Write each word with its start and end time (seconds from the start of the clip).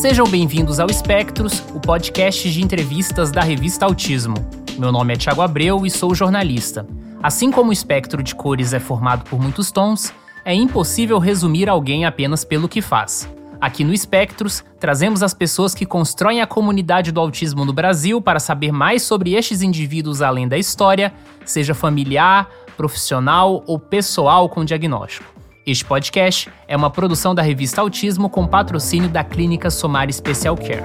Sejam 0.00 0.26
bem-vindos 0.26 0.80
ao 0.80 0.88
Espectros, 0.88 1.62
o 1.74 1.78
podcast 1.78 2.50
de 2.50 2.62
entrevistas 2.62 3.30
da 3.30 3.42
revista 3.42 3.84
Autismo. 3.84 4.34
Meu 4.78 4.90
nome 4.90 5.12
é 5.12 5.16
Tiago 5.18 5.42
Abreu 5.42 5.84
e 5.84 5.90
sou 5.90 6.14
jornalista. 6.14 6.86
Assim 7.22 7.50
como 7.50 7.68
o 7.68 7.72
espectro 7.72 8.22
de 8.22 8.34
cores 8.34 8.72
é 8.72 8.80
formado 8.80 9.28
por 9.28 9.38
muitos 9.38 9.70
tons, 9.70 10.10
é 10.42 10.54
impossível 10.54 11.18
resumir 11.18 11.68
alguém 11.68 12.06
apenas 12.06 12.46
pelo 12.46 12.66
que 12.66 12.80
faz. 12.80 13.30
Aqui 13.60 13.84
no 13.84 13.92
Espectros, 13.92 14.64
trazemos 14.78 15.22
as 15.22 15.34
pessoas 15.34 15.74
que 15.74 15.84
constroem 15.84 16.40
a 16.40 16.46
comunidade 16.46 17.12
do 17.12 17.20
autismo 17.20 17.66
no 17.66 17.72
Brasil 17.74 18.22
para 18.22 18.40
saber 18.40 18.72
mais 18.72 19.02
sobre 19.02 19.34
estes 19.34 19.60
indivíduos 19.60 20.22
além 20.22 20.48
da 20.48 20.56
história, 20.56 21.12
seja 21.44 21.74
familiar, 21.74 22.48
profissional 22.74 23.62
ou 23.66 23.78
pessoal 23.78 24.48
com 24.48 24.64
diagnóstico. 24.64 25.29
Este 25.66 25.84
podcast 25.84 26.50
é 26.66 26.74
uma 26.74 26.88
produção 26.88 27.34
da 27.34 27.42
revista 27.42 27.82
Autismo 27.82 28.30
com 28.30 28.46
patrocínio 28.46 29.10
da 29.10 29.22
Clínica 29.22 29.70
Somar 29.70 30.10
Special 30.10 30.56
Care. 30.56 30.82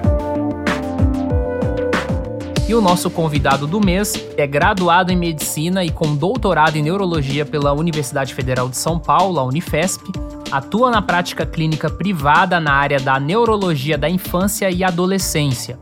E 2.67 2.75
o 2.75 2.81
nosso 2.81 3.09
convidado 3.09 3.65
do 3.67 3.79
mês 3.79 4.13
é 4.35 4.45
graduado 4.45 5.13
em 5.13 5.15
medicina 5.15 5.85
e 5.85 5.89
com 5.89 6.13
doutorado 6.13 6.75
em 6.75 6.81
neurologia 6.81 7.45
pela 7.45 7.71
Universidade 7.71 8.33
Federal 8.33 8.67
de 8.67 8.75
São 8.75 8.99
Paulo, 8.99 9.39
a 9.39 9.43
Unifesp. 9.45 10.03
Atua 10.51 10.91
na 10.91 11.01
prática 11.01 11.45
clínica 11.45 11.89
privada 11.89 12.59
na 12.59 12.73
área 12.73 12.99
da 12.99 13.17
neurologia 13.17 13.97
da 13.97 14.09
infância 14.09 14.69
e 14.69 14.83
adolescência. 14.83 15.79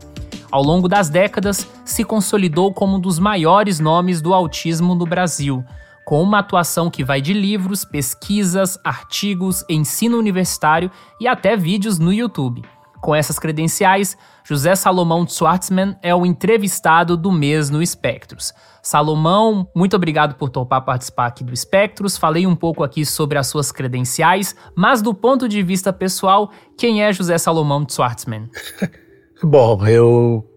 Ao 0.52 0.62
longo 0.62 0.88
das 0.88 1.10
décadas, 1.10 1.68
se 1.84 2.04
consolidou 2.04 2.72
como 2.72 2.98
um 2.98 3.00
dos 3.00 3.18
maiores 3.18 3.80
nomes 3.80 4.22
do 4.22 4.36
autismo 4.36 4.94
no 4.94 5.06
Brasil 5.06 5.66
com 6.06 6.22
uma 6.22 6.40
atuação 6.40 6.90
que 6.90 7.04
vai 7.04 7.22
de 7.22 7.34
livros, 7.34 7.86
pesquisas, 7.86 8.78
artigos, 8.84 9.64
ensino 9.70 10.18
universitário 10.18 10.92
e 11.20 11.28
até 11.28 11.56
vídeos 11.56 12.00
no 12.00 12.12
YouTube. 12.12 12.64
Com 13.02 13.14
essas 13.14 13.38
credenciais, 13.38 14.18
José 14.46 14.76
Salomão 14.76 15.28
Schwartzman 15.28 15.98
é 16.02 16.16
o 16.16 16.26
entrevistado 16.26 17.18
do 17.18 17.32
mês 17.32 17.70
no 17.70 17.82
Espectros. 17.82 18.54
Salomão, 18.82 19.68
muito 19.76 19.96
obrigado 19.96 20.36
por 20.36 20.50
topar 20.50 20.86
participar 20.86 21.28
aqui 21.28 21.44
do 21.44 21.54
Espectros. 21.54 22.18
Falei 22.18 22.48
um 22.48 22.56
pouco 22.56 22.84
aqui 22.84 23.06
sobre 23.06 23.38
as 23.38 23.48
suas 23.48 23.74
credenciais, 23.74 24.56
mas 24.76 25.02
do 25.02 25.14
ponto 25.14 25.50
de 25.50 25.62
vista 25.62 25.92
pessoal, 25.92 26.50
quem 26.78 27.04
é 27.04 27.12
José 27.12 27.38
Salomão 27.38 27.86
Schwartzman? 27.90 28.50
Bom, 29.44 29.86
eu, 29.86 30.50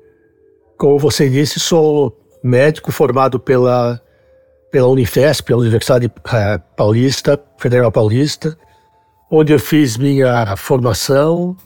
como 0.78 1.00
você 1.00 1.28
disse, 1.28 1.58
sou 1.58 2.16
médico 2.42 2.92
formado 2.92 3.40
pela 3.40 4.00
pela 4.76 4.88
Unifesp, 4.88 5.46
pela 5.46 5.62
Universidade 5.62 6.04
uh, 6.04 6.60
Paulista, 6.76 7.42
Federal 7.56 7.90
Paulista, 7.90 8.58
onde 9.30 9.50
eu 9.50 9.58
fiz 9.58 9.96
minha 9.96 10.54
formação, 10.54 11.56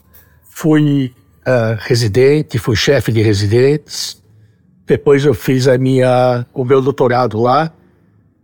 fui 0.49 1.13
uh, 1.41 1.77
residente, 1.81 2.57
fui 2.57 2.77
chefe 2.77 3.11
de 3.11 3.21
residentes, 3.21 4.23
depois 4.87 5.25
eu 5.25 5.33
fiz 5.33 5.67
a 5.67 5.77
minha, 5.77 6.45
o 6.53 6.63
meu 6.63 6.81
doutorado 6.81 7.37
lá. 7.37 7.73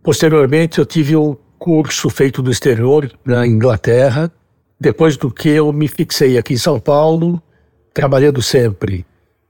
Posteriormente, 0.04 0.80
eu 0.80 0.86
tive 0.86 1.16
um 1.16 1.38
curso 1.58 2.10
feito 2.10 2.44
no 2.44 2.52
exterior, 2.52 3.10
na 3.24 3.48
Inglaterra, 3.48 4.30
depois 4.78 5.16
do 5.16 5.32
que 5.32 5.48
eu 5.48 5.72
me 5.72 5.88
fixei 5.88 6.38
aqui 6.38 6.56
em 6.56 6.58
São 6.58 6.78
Paulo, 6.78 7.42
trabalhando 7.94 8.42
sempre 8.42 9.06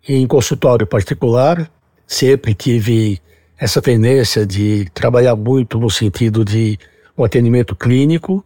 em 0.08 0.28
consultório 0.28 0.86
particular, 0.86 1.68
sempre 2.06 2.54
tive 2.54 3.20
essa 3.60 3.82
tendência 3.82 4.46
de 4.46 4.90
trabalhar 4.94 5.36
muito 5.36 5.80
no 5.80 5.90
sentido 5.90 6.46
de 6.46 6.78
um 7.18 7.24
atendimento 7.24 7.76
clínico. 7.76 8.46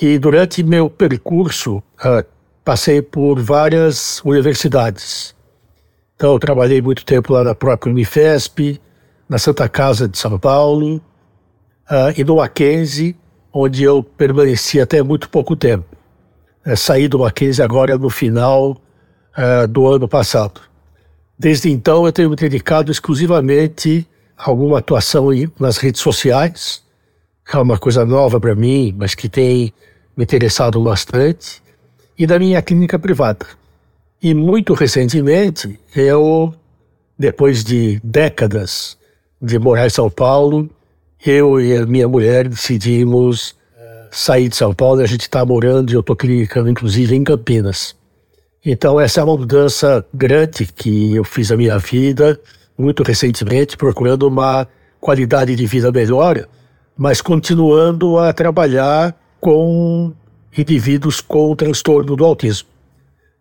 E 0.00 0.18
durante 0.18 0.62
meu 0.62 0.88
percurso, 0.88 1.78
uh, 1.78 2.24
passei 2.64 3.02
por 3.02 3.40
várias 3.40 4.20
universidades. 4.24 5.34
Então, 6.14 6.32
eu 6.32 6.38
trabalhei 6.38 6.80
muito 6.80 7.04
tempo 7.04 7.32
lá 7.32 7.42
na 7.42 7.54
própria 7.54 7.90
Unifesp, 7.90 8.80
na 9.28 9.38
Santa 9.38 9.68
Casa 9.68 10.08
de 10.08 10.16
São 10.16 10.38
Paulo 10.38 10.96
uh, 10.96 12.12
e 12.16 12.22
no 12.22 12.36
Mackenzie, 12.36 13.16
onde 13.52 13.82
eu 13.82 14.02
permaneci 14.02 14.80
até 14.80 15.02
muito 15.02 15.28
pouco 15.28 15.56
tempo. 15.56 15.96
Uh, 16.64 16.76
saí 16.76 17.08
do 17.08 17.18
Mackenzie 17.18 17.64
agora 17.64 17.98
no 17.98 18.10
final 18.10 18.72
uh, 19.36 19.66
do 19.66 19.86
ano 19.86 20.06
passado. 20.06 20.60
Desde 21.38 21.70
então, 21.70 22.06
eu 22.06 22.12
tenho 22.12 22.30
me 22.30 22.36
dedicado 22.36 22.92
exclusivamente 22.92 24.06
alguma 24.36 24.78
atuação 24.78 25.28
nas 25.58 25.78
redes 25.78 26.00
sociais, 26.00 26.82
que 27.44 27.56
é 27.56 27.58
uma 27.58 27.78
coisa 27.78 28.04
nova 28.04 28.40
para 28.40 28.54
mim, 28.54 28.94
mas 28.96 29.14
que 29.14 29.28
tem 29.28 29.72
me 30.16 30.24
interessado 30.24 30.80
bastante, 30.82 31.62
e 32.18 32.26
da 32.26 32.38
minha 32.38 32.60
clínica 32.62 32.98
privada. 32.98 33.46
E 34.22 34.34
muito 34.34 34.74
recentemente, 34.74 35.78
eu, 35.94 36.54
depois 37.18 37.62
de 37.62 38.00
décadas 38.02 38.96
de 39.40 39.58
morar 39.58 39.86
em 39.86 39.90
São 39.90 40.10
Paulo, 40.10 40.68
eu 41.24 41.60
e 41.60 41.76
a 41.76 41.86
minha 41.86 42.08
mulher 42.08 42.48
decidimos 42.48 43.54
sair 44.10 44.48
de 44.48 44.56
São 44.56 44.74
Paulo 44.74 45.00
e 45.00 45.04
a 45.04 45.06
gente 45.06 45.22
está 45.22 45.44
morando, 45.44 45.90
e 45.90 45.94
eu 45.94 46.00
estou 46.00 46.16
clinicando 46.16 46.70
inclusive 46.70 47.14
em 47.14 47.22
Campinas. 47.22 47.94
Então 48.64 48.98
essa 48.98 49.20
é 49.20 49.24
uma 49.24 49.36
mudança 49.36 50.04
grande 50.12 50.66
que 50.66 51.14
eu 51.14 51.22
fiz 51.22 51.50
na 51.50 51.56
minha 51.56 51.78
vida, 51.78 52.40
muito 52.78 53.02
recentemente, 53.02 53.76
procurando 53.76 54.26
uma 54.28 54.66
qualidade 55.00 55.54
de 55.54 55.66
vida 55.66 55.90
melhor, 55.92 56.46
mas 56.96 57.20
continuando 57.20 58.18
a 58.18 58.32
trabalhar 58.32 59.14
com 59.40 60.12
indivíduos 60.56 61.20
com 61.20 61.54
transtorno 61.54 62.16
do 62.16 62.24
autismo. 62.24 62.68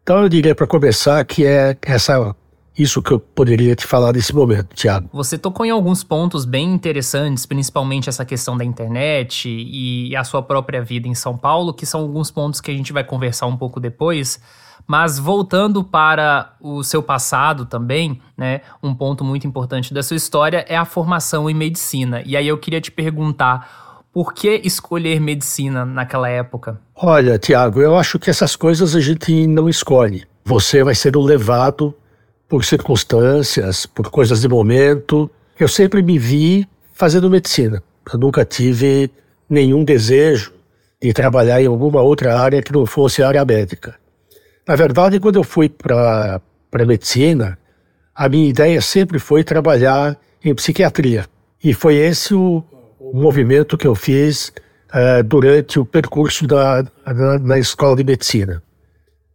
Então 0.04 0.22
eu 0.22 0.30
diria 0.30 0.54
para 0.54 0.68
começar 0.68 1.24
que 1.26 1.46
é 1.46 1.76
essa 1.82 2.36
isso 2.78 3.02
que 3.02 3.12
eu 3.12 3.20
poderia 3.20 3.74
te 3.74 3.88
falar 3.88 4.12
nesse 4.12 4.36
momento, 4.36 4.76
Tiago. 4.76 5.10
Você 5.14 5.38
tocou 5.38 5.66
em 5.66 5.70
alguns 5.70 6.04
pontos 6.04 6.44
bem 6.44 6.74
interessantes, 6.74 7.46
principalmente 7.46 8.10
essa 8.10 8.26
questão 8.26 8.58
da 8.58 8.66
internet 8.66 9.48
e 9.50 10.14
a 10.16 10.24
sua 10.26 10.44
própria 10.44 10.84
vida 10.84 11.08
em 11.08 11.16
São 11.16 11.38
Paulo, 11.38 11.74
que 11.74 11.86
são 11.86 12.02
alguns 12.02 12.30
pontos 12.30 12.60
que 12.60 12.70
a 12.70 12.74
gente 12.74 12.92
vai 12.92 13.04
conversar 13.04 13.46
um 13.46 13.56
pouco 13.56 13.80
depois. 13.80 14.42
Mas 14.88 15.18
voltando 15.18 15.84
para 15.84 16.54
o 16.62 16.84
seu 16.84 17.02
passado 17.02 17.66
também, 17.66 18.22
né, 18.38 18.62
um 18.84 18.94
ponto 18.94 19.24
muito 19.24 19.48
importante 19.48 19.94
da 19.94 20.04
sua 20.04 20.18
história 20.18 20.64
é 20.68 20.78
a 20.78 20.86
formação 20.86 21.50
em 21.50 21.54
medicina. 21.54 22.22
E 22.26 22.38
aí 22.38 22.48
eu 22.48 22.58
queria 22.58 22.80
te 22.80 22.92
perguntar, 22.92 24.04
por 24.14 24.34
que 24.34 24.62
escolher 24.64 25.20
medicina 25.20 25.86
naquela 25.86 26.30
época? 26.30 26.80
Olha, 26.96 27.38
Tiago, 27.38 27.82
eu 27.82 27.98
acho 27.98 28.18
que 28.20 28.30
essas 28.30 28.56
coisas 28.56 28.96
a 28.96 29.02
gente 29.02 29.46
não 29.48 29.68
escolhe. 29.68 30.26
Você 30.46 30.84
vai 30.84 30.96
ser 30.96 31.16
levado 31.16 31.94
por 32.48 32.64
circunstâncias, 32.64 33.86
por 33.86 34.10
coisas 34.10 34.42
de 34.42 34.48
momento. 34.48 35.30
Eu 35.60 35.68
sempre 35.68 36.02
me 36.02 36.18
vi 36.20 36.68
fazendo 36.94 37.30
medicina. 37.30 37.84
Eu 38.12 38.20
nunca 38.20 38.46
tive 38.46 39.10
nenhum 39.50 39.84
desejo 39.84 40.54
de 41.02 41.12
trabalhar 41.12 41.62
em 41.62 41.68
alguma 41.68 42.02
outra 42.02 42.40
área 42.40 42.62
que 42.62 42.72
não 42.72 42.86
fosse 42.86 43.22
a 43.22 43.28
área 43.28 43.44
médica. 43.44 43.96
Na 44.68 44.76
verdade, 44.76 45.20
quando 45.20 45.36
eu 45.36 45.44
fui 45.44 45.70
para 45.70 46.42
a 46.72 46.86
medicina, 46.86 47.58
a 48.14 48.28
minha 48.28 48.50
ideia 48.50 48.82
sempre 48.82 49.20
foi 49.20 49.44
trabalhar 49.44 50.18
em 50.44 50.56
psiquiatria. 50.56 51.26
E 51.64 51.74
foi 51.74 51.96
esse 51.96 52.34
o, 52.34 52.64
o 53.00 53.16
movimento 53.16 53.78
que 53.78 53.86
eu 53.86 53.94
fiz 53.94 54.52
uh, 54.90 55.24
durante 55.24 55.80
o 55.80 55.86
percurso 55.86 56.48
da, 56.48 56.84
na 57.42 57.60
escola 57.60 57.96
de 57.96 58.04
medicina. 58.04 58.62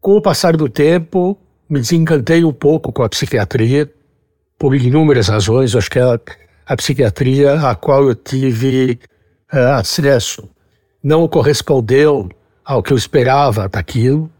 Com 0.00 0.16
o 0.16 0.22
passar 0.22 0.56
do 0.56 0.68
tempo, 0.68 1.38
me 1.68 1.78
desencantei 1.78 2.44
um 2.44 2.52
pouco 2.52 2.92
com 2.92 3.02
a 3.02 3.08
psiquiatria, 3.08 3.88
por 4.58 4.74
inúmeras 4.74 5.28
razões. 5.28 5.74
Acho 5.76 5.90
que 5.90 5.98
a, 5.98 6.18
a 6.66 6.76
psiquiatria 6.76 7.54
a 7.54 7.74
qual 7.74 8.08
eu 8.08 8.14
tive 8.14 8.98
uh, 9.52 9.74
acesso 9.74 10.48
não 11.02 11.28
correspondeu 11.28 12.28
ao 12.64 12.82
que 12.82 12.92
eu 12.92 12.96
esperava 12.96 13.68
daquilo. 13.68 14.30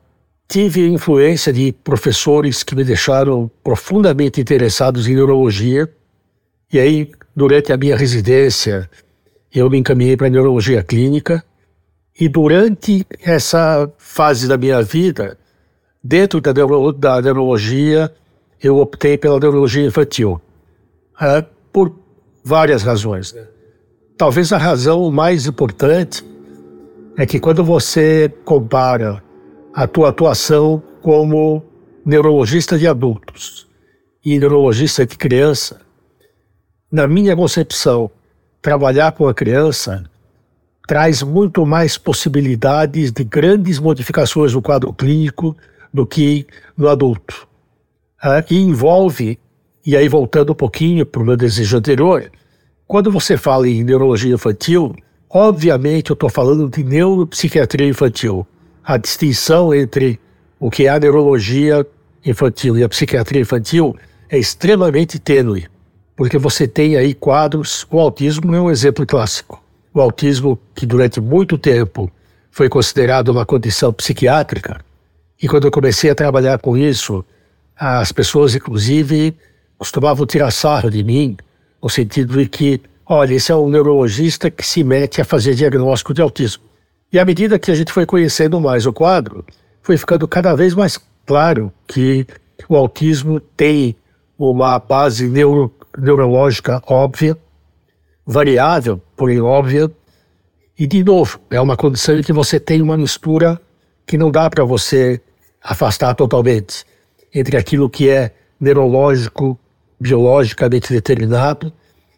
Tive 0.50 0.88
influência 0.88 1.52
de 1.52 1.70
professores 1.70 2.64
que 2.64 2.74
me 2.74 2.82
deixaram 2.82 3.48
profundamente 3.62 4.40
interessados 4.40 5.06
em 5.06 5.14
neurologia. 5.14 5.88
E 6.72 6.80
aí, 6.80 7.12
durante 7.36 7.72
a 7.72 7.76
minha 7.76 7.96
residência, 7.96 8.90
eu 9.54 9.70
me 9.70 9.78
encaminhei 9.78 10.16
para 10.16 10.26
a 10.26 10.30
neurologia 10.30 10.82
clínica. 10.82 11.44
E 12.18 12.28
durante 12.28 13.06
essa 13.22 13.88
fase 13.96 14.48
da 14.48 14.58
minha 14.58 14.82
vida, 14.82 15.38
dentro 16.02 16.40
da, 16.40 16.52
neuro, 16.52 16.90
da 16.90 17.22
neurologia, 17.22 18.12
eu 18.60 18.78
optei 18.78 19.16
pela 19.16 19.38
neurologia 19.38 19.86
infantil. 19.86 20.42
É, 21.20 21.44
por 21.72 21.94
várias 22.42 22.82
razões. 22.82 23.36
Talvez 24.18 24.52
a 24.52 24.58
razão 24.58 25.12
mais 25.12 25.46
importante 25.46 26.24
é 27.16 27.24
que 27.24 27.38
quando 27.38 27.62
você 27.62 28.28
compara 28.44 29.22
a 29.80 29.86
tua 29.86 30.10
atuação 30.10 30.82
como 31.00 31.64
neurologista 32.04 32.78
de 32.78 32.86
adultos 32.86 33.66
e 34.22 34.38
neurologista 34.38 35.06
de 35.06 35.16
criança, 35.16 35.80
na 36.92 37.08
minha 37.08 37.34
concepção, 37.34 38.10
trabalhar 38.60 39.12
com 39.12 39.26
a 39.26 39.32
criança 39.32 40.04
traz 40.86 41.22
muito 41.22 41.64
mais 41.64 41.96
possibilidades 41.96 43.10
de 43.10 43.24
grandes 43.24 43.78
modificações 43.78 44.52
no 44.52 44.60
quadro 44.60 44.92
clínico 44.92 45.56
do 45.94 46.04
que 46.04 46.46
no 46.76 46.86
adulto. 46.86 47.48
Ah, 48.22 48.44
e 48.50 48.58
envolve, 48.58 49.38
e 49.86 49.96
aí 49.96 50.08
voltando 50.08 50.52
um 50.52 50.54
pouquinho 50.54 51.06
para 51.06 51.22
o 51.22 51.24
meu 51.24 51.38
desejo 51.38 51.78
anterior, 51.78 52.30
quando 52.86 53.10
você 53.10 53.34
fala 53.38 53.66
em 53.66 53.82
neurologia 53.82 54.34
infantil, 54.34 54.94
obviamente 55.30 56.10
eu 56.10 56.14
estou 56.14 56.28
falando 56.28 56.68
de 56.68 56.84
neuropsiquiatria 56.84 57.88
infantil. 57.88 58.46
A 58.84 58.96
distinção 58.96 59.74
entre 59.74 60.18
o 60.58 60.70
que 60.70 60.86
é 60.86 60.88
a 60.88 60.98
neurologia 60.98 61.86
infantil 62.24 62.78
e 62.78 62.84
a 62.84 62.88
psiquiatria 62.88 63.42
infantil 63.42 63.96
é 64.28 64.38
extremamente 64.38 65.18
tênue, 65.18 65.66
porque 66.16 66.38
você 66.38 66.66
tem 66.66 66.96
aí 66.96 67.14
quadros. 67.14 67.86
O 67.90 67.98
autismo 67.98 68.54
é 68.54 68.60
um 68.60 68.70
exemplo 68.70 69.06
clássico. 69.06 69.62
O 69.92 70.00
autismo, 70.00 70.58
que 70.74 70.86
durante 70.86 71.20
muito 71.20 71.58
tempo 71.58 72.10
foi 72.50 72.68
considerado 72.68 73.28
uma 73.28 73.44
condição 73.46 73.92
psiquiátrica, 73.92 74.80
e 75.42 75.48
quando 75.48 75.66
eu 75.66 75.70
comecei 75.70 76.10
a 76.10 76.14
trabalhar 76.14 76.58
com 76.58 76.76
isso, 76.76 77.24
as 77.74 78.12
pessoas, 78.12 78.54
inclusive, 78.54 79.34
costumavam 79.78 80.26
tirar 80.26 80.50
sarro 80.50 80.90
de 80.90 81.02
mim, 81.02 81.36
no 81.82 81.88
sentido 81.88 82.36
de 82.36 82.46
que, 82.46 82.80
olha, 83.06 83.32
esse 83.32 83.50
é 83.50 83.56
um 83.56 83.70
neurologista 83.70 84.50
que 84.50 84.66
se 84.66 84.84
mete 84.84 85.20
a 85.20 85.24
fazer 85.24 85.54
diagnóstico 85.54 86.12
de 86.12 86.20
autismo. 86.20 86.69
E 87.12 87.18
à 87.18 87.24
medida 87.24 87.58
que 87.58 87.70
a 87.70 87.74
gente 87.74 87.92
foi 87.92 88.06
conhecendo 88.06 88.60
mais 88.60 88.86
o 88.86 88.92
quadro, 88.92 89.44
foi 89.82 89.96
ficando 89.96 90.28
cada 90.28 90.54
vez 90.54 90.74
mais 90.74 90.98
claro 91.26 91.72
que 91.86 92.24
o 92.68 92.76
autismo 92.76 93.40
tem 93.40 93.96
uma 94.38 94.78
base 94.78 95.28
neuro, 95.28 95.74
neurológica 95.98 96.80
óbvia, 96.86 97.36
variável, 98.24 99.02
porém 99.16 99.40
óbvia, 99.40 99.90
e 100.78 100.86
de 100.86 101.02
novo, 101.02 101.40
é 101.50 101.60
uma 101.60 101.76
condição 101.76 102.18
em 102.18 102.22
que 102.22 102.32
você 102.32 102.60
tem 102.60 102.80
uma 102.80 102.96
mistura 102.96 103.60
que 104.06 104.16
não 104.16 104.30
dá 104.30 104.48
para 104.48 104.64
você 104.64 105.20
afastar 105.62 106.14
totalmente 106.14 106.86
entre 107.34 107.56
aquilo 107.56 107.90
que 107.90 108.08
é 108.08 108.32
neurológico, 108.58 109.58
biologicamente 110.00 110.92
determinado, 110.92 111.72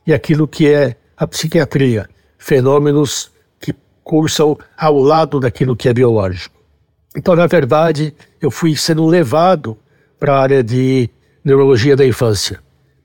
e 0.07 0.13
aquilo 0.13 0.47
que 0.47 0.69
é 0.73 0.97
a 1.17 1.27
psiquiatria, 1.27 2.09
fenômenos 2.39 3.32
cursam 4.05 4.57
ao 4.77 4.99
lado 4.99 5.41
daquilo 5.41 5.77
que 5.77 5.89
é 5.89 5.95
biológico. 5.95 6.55
Então, 7.17 7.37
na 7.37 7.47
verdade, 7.47 8.15
eu 8.41 8.51
fui 8.51 8.75
sendo 8.77 9.07
levado 9.07 9.77
para 10.19 10.35
a 10.35 10.41
área 10.41 10.63
de 10.63 11.11
neurologia 11.45 11.97
da 11.97 12.07
infância. 12.07 12.61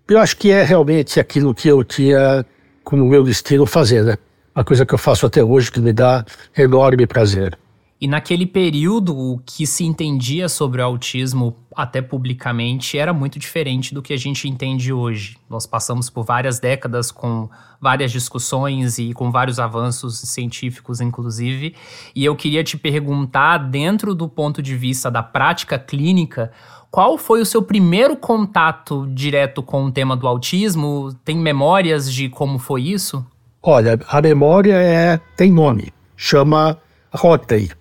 Eu 0.08 0.20
acho 0.20 0.38
que 0.38 0.52
é 0.52 0.64
realmente 0.64 1.20
aquilo 1.20 1.54
que 1.54 1.68
eu 1.68 1.84
tinha 1.84 2.46
como 2.84 3.06
meu 3.06 3.24
destino 3.24 3.66
fazer, 3.66 4.04
né? 4.04 4.18
Uma 4.56 4.64
coisa 4.64 4.86
que 4.86 4.94
eu 4.94 4.98
faço 4.98 5.26
até 5.26 5.44
hoje 5.44 5.72
que 5.72 5.80
me 5.82 5.92
dá 5.92 6.26
enorme 6.58 7.06
prazer. 7.06 7.58
E 8.00 8.08
naquele 8.08 8.46
período, 8.46 9.18
o 9.18 9.40
que 9.44 9.66
se 9.66 9.84
entendia 9.84 10.48
sobre 10.48 10.82
o 10.82 10.86
autismo, 10.86 11.56
até 11.76 12.00
publicamente, 12.00 12.96
era 12.96 13.12
muito 13.12 13.40
diferente 13.40 13.92
do 13.92 14.04
que 14.04 14.14
a 14.14 14.18
gente 14.18 14.48
entende 14.48 14.94
hoje. 14.94 15.36
Nós 15.50 15.66
passamos 15.66 16.08
por 16.08 16.24
várias 16.24 16.60
décadas 16.60 17.12
com 17.12 17.50
várias 17.82 18.12
discussões 18.12 19.00
e 19.00 19.14
com 19.14 19.32
vários 19.32 19.60
avanços 19.60 20.20
científicos, 20.20 21.02
inclusive. 21.02 21.74
E 22.16 22.24
eu 22.24 22.36
queria 22.36 22.64
te 22.64 22.78
perguntar, 22.78 23.58
dentro 23.58 24.14
do 24.14 24.30
ponto 24.30 24.62
de 24.62 24.76
vista 24.76 25.10
da 25.10 25.24
prática 25.24 25.80
clínica, 25.80 26.52
qual 26.92 27.18
foi 27.18 27.42
o 27.42 27.46
seu 27.46 27.64
primeiro 27.64 28.16
contato 28.16 29.08
direto 29.12 29.64
com 29.64 29.86
o 29.86 29.92
tema 29.92 30.16
do 30.16 30.28
autismo? 30.28 31.16
Tem 31.26 31.36
memórias 31.36 32.14
de 32.14 32.30
como 32.30 32.60
foi 32.60 32.84
isso? 32.84 33.26
Olha, 33.60 34.00
a 34.08 34.22
memória 34.22 34.76
é 34.76 35.20
tem 35.36 35.52
nome, 35.52 35.92
chama 36.16 36.78
Rotei 37.12 37.72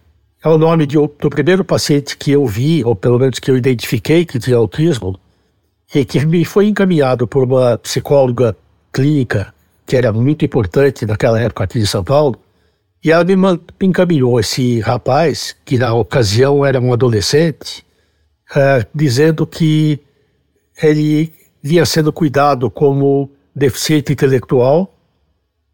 é 0.42 0.48
o 0.48 0.58
nome 0.58 0.86
de, 0.86 0.96
do 0.96 1.30
primeiro 1.30 1.64
paciente 1.64 2.16
que 2.16 2.30
eu 2.30 2.46
vi, 2.46 2.84
ou 2.84 2.94
pelo 2.94 3.18
menos 3.18 3.38
que 3.38 3.50
eu 3.50 3.56
identifiquei 3.56 4.24
que 4.24 4.38
tinha 4.38 4.56
autismo, 4.56 5.18
e 5.94 6.04
que 6.04 6.24
me 6.24 6.44
foi 6.44 6.66
encaminhado 6.66 7.26
por 7.26 7.44
uma 7.44 7.78
psicóloga 7.78 8.56
clínica, 8.92 9.52
que 9.86 9.96
era 9.96 10.12
muito 10.12 10.44
importante 10.44 11.06
naquela 11.06 11.40
época 11.40 11.64
aqui 11.64 11.78
em 11.78 11.86
São 11.86 12.02
Paulo, 12.02 12.38
e 13.02 13.10
ela 13.10 13.24
me, 13.24 13.34
encaminhou 13.80 14.40
esse 14.40 14.80
rapaz, 14.80 15.54
que 15.64 15.78
na 15.78 15.94
ocasião 15.94 16.64
era 16.64 16.80
um 16.80 16.92
adolescente, 16.92 17.84
uh, 18.50 18.86
dizendo 18.94 19.46
que 19.46 20.00
ele 20.82 21.32
vinha 21.62 21.84
sendo 21.86 22.12
cuidado 22.12 22.70
como 22.70 23.30
deficiente 23.54 24.12
intelectual, 24.12 24.92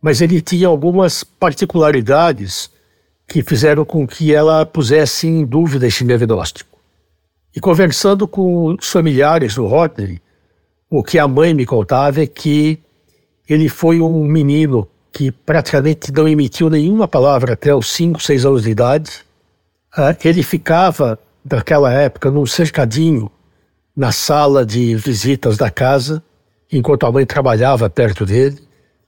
mas 0.00 0.20
ele 0.20 0.41
tinha 0.41 0.69
algumas 0.69 1.23
particularidades 1.23 2.70
que 3.32 3.43
fizeram 3.43 3.82
com 3.82 4.06
que 4.06 4.34
ela 4.34 4.67
pusesse 4.67 5.26
em 5.26 5.43
dúvida 5.43 5.87
esse 5.87 6.05
diagnóstico. 6.05 6.79
E 7.56 7.61
conversando 7.61 8.29
com 8.29 8.76
os 8.79 8.90
familiares 8.90 9.55
do 9.55 9.67
Rodney, 9.67 10.20
o 10.90 11.02
que 11.02 11.19
a 11.19 11.26
mãe 11.26 11.55
me 11.55 11.64
contava 11.64 12.23
é 12.23 12.26
que 12.26 12.79
ele 13.49 13.70
foi 13.70 14.02
um 14.02 14.25
menino 14.26 14.87
que 15.11 15.31
praticamente 15.31 16.12
não 16.12 16.29
emitiu 16.29 16.69
nenhuma 16.69 17.08
palavra 17.08 17.55
até 17.55 17.75
os 17.75 17.90
5, 17.93 18.23
6 18.23 18.44
anos 18.44 18.62
de 18.64 18.70
idade. 18.70 19.25
Ah, 19.96 20.14
ele 20.23 20.43
ficava, 20.43 21.19
naquela 21.43 21.90
época, 21.90 22.31
num 22.31 22.44
cercadinho 22.44 23.31
na 23.96 24.12
sala 24.12 24.62
de 24.62 24.94
visitas 24.94 25.56
da 25.56 25.70
casa, 25.70 26.23
enquanto 26.70 27.06
a 27.06 27.12
mãe 27.12 27.25
trabalhava 27.25 27.88
perto 27.88 28.26
dele, 28.26 28.58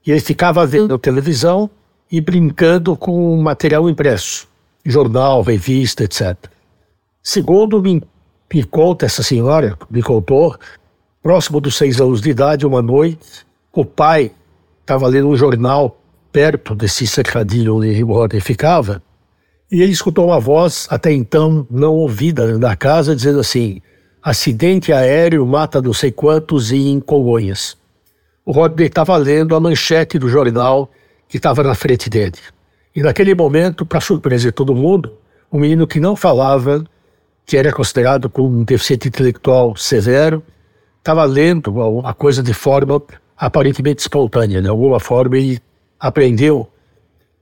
e 0.07 0.11
ele 0.11 0.21
ficava 0.21 0.67
vendo 0.67 0.99
televisão 0.99 1.69
e 2.17 2.21
brincando 2.21 2.97
com 2.97 3.37
material 3.43 3.91
impresso, 3.91 4.47
jornal, 4.85 5.43
revista, 5.43 6.05
etc. 6.05 6.37
Segundo 7.21 7.83
me, 7.83 8.01
me 8.53 8.63
conta 8.63 9.05
essa 9.05 9.21
senhora, 9.21 9.77
me 9.91 10.01
contou, 10.01 10.57
próximo 11.21 11.61
dos 11.61 11.77
seis 11.77 12.01
anos 12.01 12.21
de 12.21 12.31
idade, 12.31 12.65
uma 12.65 12.81
noite, 12.81 13.45
o 13.73 13.85
pai 13.85 14.31
estava 14.81 15.09
lendo 15.09 15.29
um 15.29 15.37
jornal 15.37 16.01
perto 16.31 16.73
desse 16.73 17.05
cercadinho 17.05 17.75
onde 17.79 18.05
o 18.05 18.41
ficava, 18.41 19.03
e 19.73 19.83
ele 19.83 19.91
escutou 19.91 20.27
uma 20.27 20.39
voz, 20.39 20.87
até 20.89 21.11
então 21.11 21.67
não 21.69 21.95
ouvida, 21.95 22.57
da 22.61 22.77
casa, 22.77 23.17
dizendo 23.17 23.41
assim: 23.41 23.83
acidente 24.23 24.93
aéreo 24.93 25.45
mata 25.45 25.83
não 25.83 25.93
sei 25.93 26.13
quantos 26.13 26.71
em 26.71 27.01
Congonhas. 27.01 27.77
O 28.47 28.53
Rodney 28.53 28.87
estava 28.87 29.17
lendo 29.17 29.57
a 29.57 29.59
manchete 29.59 30.17
do 30.17 30.29
jornal 30.29 30.89
que 31.29 31.37
estava 31.37 31.63
na 31.63 31.75
frente 31.75 32.09
dele. 32.09 32.39
E 32.95 33.03
naquele 33.03 33.35
momento, 33.35 33.85
para 33.85 34.01
surpresa 34.01 34.45
de 34.45 34.53
todo 34.53 34.75
mundo, 34.75 35.13
um 35.51 35.59
menino 35.59 35.87
que 35.87 35.99
não 35.99 36.15
falava, 36.15 36.85
que 37.45 37.57
era 37.57 37.73
considerado 37.73 38.31
como 38.31 38.49
um 38.49 38.65
deficiente 38.65 39.09
intelectual 39.09 39.77
severo, 39.77 40.43
estava 40.99 41.25
lendo 41.25 42.01
a 42.05 42.15
coisa 42.15 42.43
de 42.43 42.55
forma 42.55 43.03
aparentemente 43.37 44.01
espontânea. 44.01 44.63
De 44.63 44.69
alguma 44.69 44.99
forma, 45.01 45.37
ele 45.37 45.61
aprendeu 45.99 46.69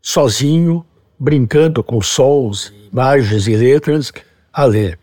sozinho, 0.00 0.84
brincando 1.18 1.84
com 1.84 2.00
sons, 2.00 2.72
imagens 2.92 3.46
e 3.46 3.54
letras, 3.54 4.12
a 4.52 4.64
ler. 4.64 4.98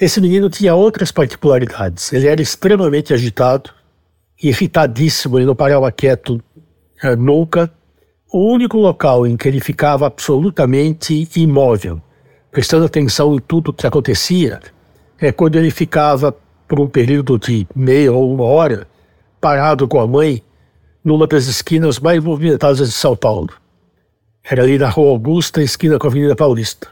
Esse 0.00 0.20
menino 0.20 0.48
tinha 0.50 0.74
outras 0.74 1.10
particularidades. 1.10 2.12
Ele 2.12 2.26
era 2.26 2.40
extremamente 2.40 3.12
agitado, 3.12 3.70
irritadíssimo, 4.40 5.38
ele 5.38 5.46
não 5.46 5.56
parava 5.56 5.90
quieto 5.90 6.42
eh, 7.02 7.16
nunca. 7.16 7.72
O 8.30 8.52
único 8.52 8.76
local 8.76 9.26
em 9.26 9.38
que 9.38 9.48
ele 9.48 9.58
ficava 9.58 10.06
absolutamente 10.06 11.26
imóvel, 11.34 11.98
prestando 12.50 12.84
atenção 12.84 13.34
em 13.34 13.38
tudo 13.38 13.70
o 13.70 13.72
que 13.72 13.86
acontecia, 13.86 14.60
é 15.18 15.32
quando 15.32 15.56
ele 15.56 15.70
ficava 15.70 16.36
por 16.68 16.78
um 16.78 16.86
período 16.86 17.38
de 17.38 17.66
meia 17.74 18.12
ou 18.12 18.34
uma 18.34 18.44
hora 18.44 18.86
parado 19.40 19.88
com 19.88 19.98
a 19.98 20.06
mãe 20.06 20.42
numa 21.02 21.26
das 21.26 21.46
esquinas 21.46 21.98
mais 21.98 22.22
movimentadas 22.22 22.86
de 22.86 22.92
São 22.92 23.16
Paulo. 23.16 23.48
Era 24.44 24.62
ali 24.62 24.76
na 24.76 24.90
Rua 24.90 25.08
Augusta, 25.08 25.62
esquina 25.62 25.98
com 25.98 26.06
a 26.06 26.10
Avenida 26.10 26.36
Paulista. 26.36 26.88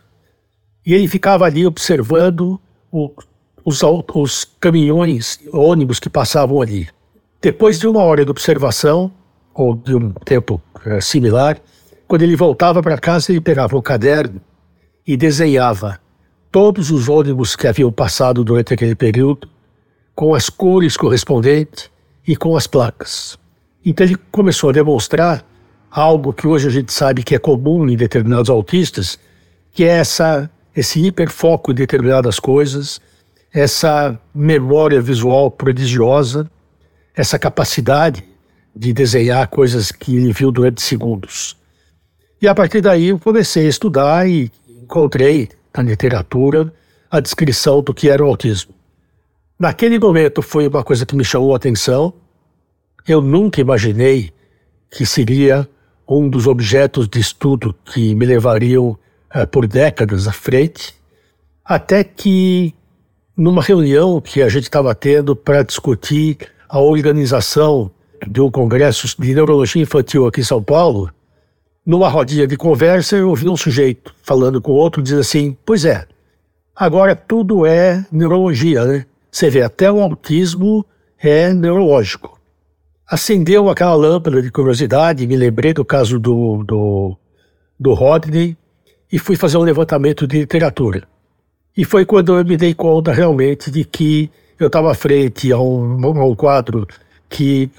E 0.86 0.94
ele 0.94 1.06
ficava 1.06 1.44
ali 1.44 1.66
observando 1.66 2.58
o, 2.90 3.10
os, 3.62 3.82
os 4.14 4.44
caminhões, 4.58 5.38
ônibus 5.52 6.00
que 6.00 6.08
passavam 6.08 6.62
ali. 6.62 6.88
Depois 7.42 7.78
de 7.78 7.86
uma 7.86 8.02
hora 8.02 8.24
de 8.24 8.30
observação, 8.30 9.12
ou 9.52 9.74
de 9.74 9.94
um 9.94 10.12
tempo 10.12 10.60
uh, 10.86 11.02
similar, 11.02 11.58
quando 12.06 12.22
ele 12.22 12.36
voltava 12.36 12.82
para 12.82 12.98
casa, 12.98 13.32
ele 13.32 13.40
pegava 13.40 13.76
um 13.76 13.82
caderno 13.82 14.40
e 15.06 15.16
desenhava 15.16 15.98
todos 16.50 16.90
os 16.90 17.08
ônibus 17.08 17.56
que 17.56 17.66
haviam 17.66 17.92
passado 17.92 18.44
durante 18.44 18.72
aquele 18.72 18.94
período, 18.94 19.48
com 20.14 20.34
as 20.34 20.48
cores 20.48 20.96
correspondentes 20.96 21.90
e 22.26 22.36
com 22.36 22.56
as 22.56 22.66
placas. 22.66 23.38
Então 23.84 24.06
ele 24.06 24.16
começou 24.30 24.70
a 24.70 24.72
demonstrar 24.72 25.44
algo 25.90 26.32
que 26.32 26.46
hoje 26.46 26.66
a 26.66 26.70
gente 26.70 26.92
sabe 26.92 27.22
que 27.22 27.34
é 27.34 27.38
comum 27.38 27.88
em 27.88 27.96
determinados 27.96 28.50
autistas, 28.50 29.18
que 29.72 29.84
é 29.84 29.98
essa, 29.98 30.50
esse 30.74 31.04
hiperfoco 31.04 31.72
em 31.72 31.74
determinadas 31.74 32.40
coisas, 32.40 33.00
essa 33.52 34.18
memória 34.34 35.00
visual 35.00 35.50
prodigiosa, 35.50 36.50
essa 37.14 37.38
capacidade 37.38 38.24
de 38.76 38.92
desenhar 38.92 39.48
coisas 39.48 39.90
que 39.90 40.14
ele 40.14 40.32
viu 40.32 40.52
durante 40.52 40.82
segundos. 40.82 41.56
E 42.40 42.46
a 42.46 42.54
partir 42.54 42.82
daí 42.82 43.06
eu 43.06 43.18
comecei 43.18 43.64
a 43.64 43.70
estudar 43.70 44.28
e 44.28 44.52
encontrei 44.68 45.48
na 45.74 45.82
literatura 45.82 46.70
a 47.10 47.18
descrição 47.18 47.82
do 47.82 47.94
que 47.94 48.10
era 48.10 48.22
o 48.22 48.28
autismo. 48.28 48.74
Naquele 49.58 49.98
momento 49.98 50.42
foi 50.42 50.68
uma 50.68 50.84
coisa 50.84 51.06
que 51.06 51.16
me 51.16 51.24
chamou 51.24 51.54
a 51.54 51.56
atenção. 51.56 52.12
Eu 53.08 53.22
nunca 53.22 53.62
imaginei 53.62 54.30
que 54.90 55.06
seria 55.06 55.66
um 56.06 56.28
dos 56.28 56.46
objetos 56.46 57.08
de 57.08 57.18
estudo 57.18 57.74
que 57.86 58.14
me 58.14 58.26
levariam 58.26 58.90
uh, 59.34 59.46
por 59.50 59.66
décadas 59.66 60.28
à 60.28 60.32
frente, 60.32 60.94
até 61.64 62.04
que 62.04 62.74
numa 63.34 63.62
reunião 63.62 64.20
que 64.20 64.42
a 64.42 64.48
gente 64.48 64.64
estava 64.64 64.94
tendo 64.94 65.34
para 65.34 65.62
discutir 65.62 66.36
a 66.68 66.78
organização 66.78 67.90
um 68.38 68.50
congresso 68.50 69.08
de 69.20 69.34
neurologia 69.34 69.82
infantil 69.82 70.26
aqui 70.26 70.40
em 70.40 70.44
São 70.44 70.62
Paulo, 70.62 71.10
numa 71.84 72.08
rodinha 72.08 72.46
de 72.46 72.56
conversa 72.56 73.16
eu 73.16 73.28
ouvi 73.28 73.48
um 73.48 73.56
sujeito 73.56 74.14
falando 74.22 74.60
com 74.60 74.72
outro 74.72 75.02
diz 75.02 75.14
assim: 75.14 75.56
"Pois 75.64 75.84
é, 75.84 76.06
agora 76.74 77.14
tudo 77.14 77.64
é 77.64 78.04
neurologia, 78.10 78.84
né? 78.84 79.06
Você 79.30 79.50
vê, 79.50 79.62
até 79.62 79.90
o 79.92 80.00
autismo 80.00 80.84
é 81.18 81.52
neurológico. 81.52 82.40
Acendeu 83.06 83.68
aquela 83.68 83.94
lâmpada 83.94 84.40
de 84.40 84.50
curiosidade, 84.50 85.26
me 85.26 85.36
lembrei 85.36 85.72
do 85.72 85.84
caso 85.84 86.18
do, 86.18 86.64
do, 86.64 87.16
do 87.78 87.92
Rodney 87.92 88.56
e 89.12 89.18
fui 89.18 89.36
fazer 89.36 89.58
um 89.58 89.62
levantamento 89.62 90.26
de 90.26 90.38
literatura. 90.38 91.06
E 91.76 91.84
foi 91.84 92.04
quando 92.04 92.36
eu 92.36 92.44
me 92.44 92.56
dei 92.56 92.74
conta 92.74 93.12
realmente 93.12 93.70
de 93.70 93.84
que 93.84 94.30
eu 94.58 94.68
estava 94.68 94.94
frente 94.94 95.52
a 95.52 95.58
um, 95.58 96.02
a 96.04 96.24
um 96.24 96.34
quadro 96.34 96.86
que 97.28 97.70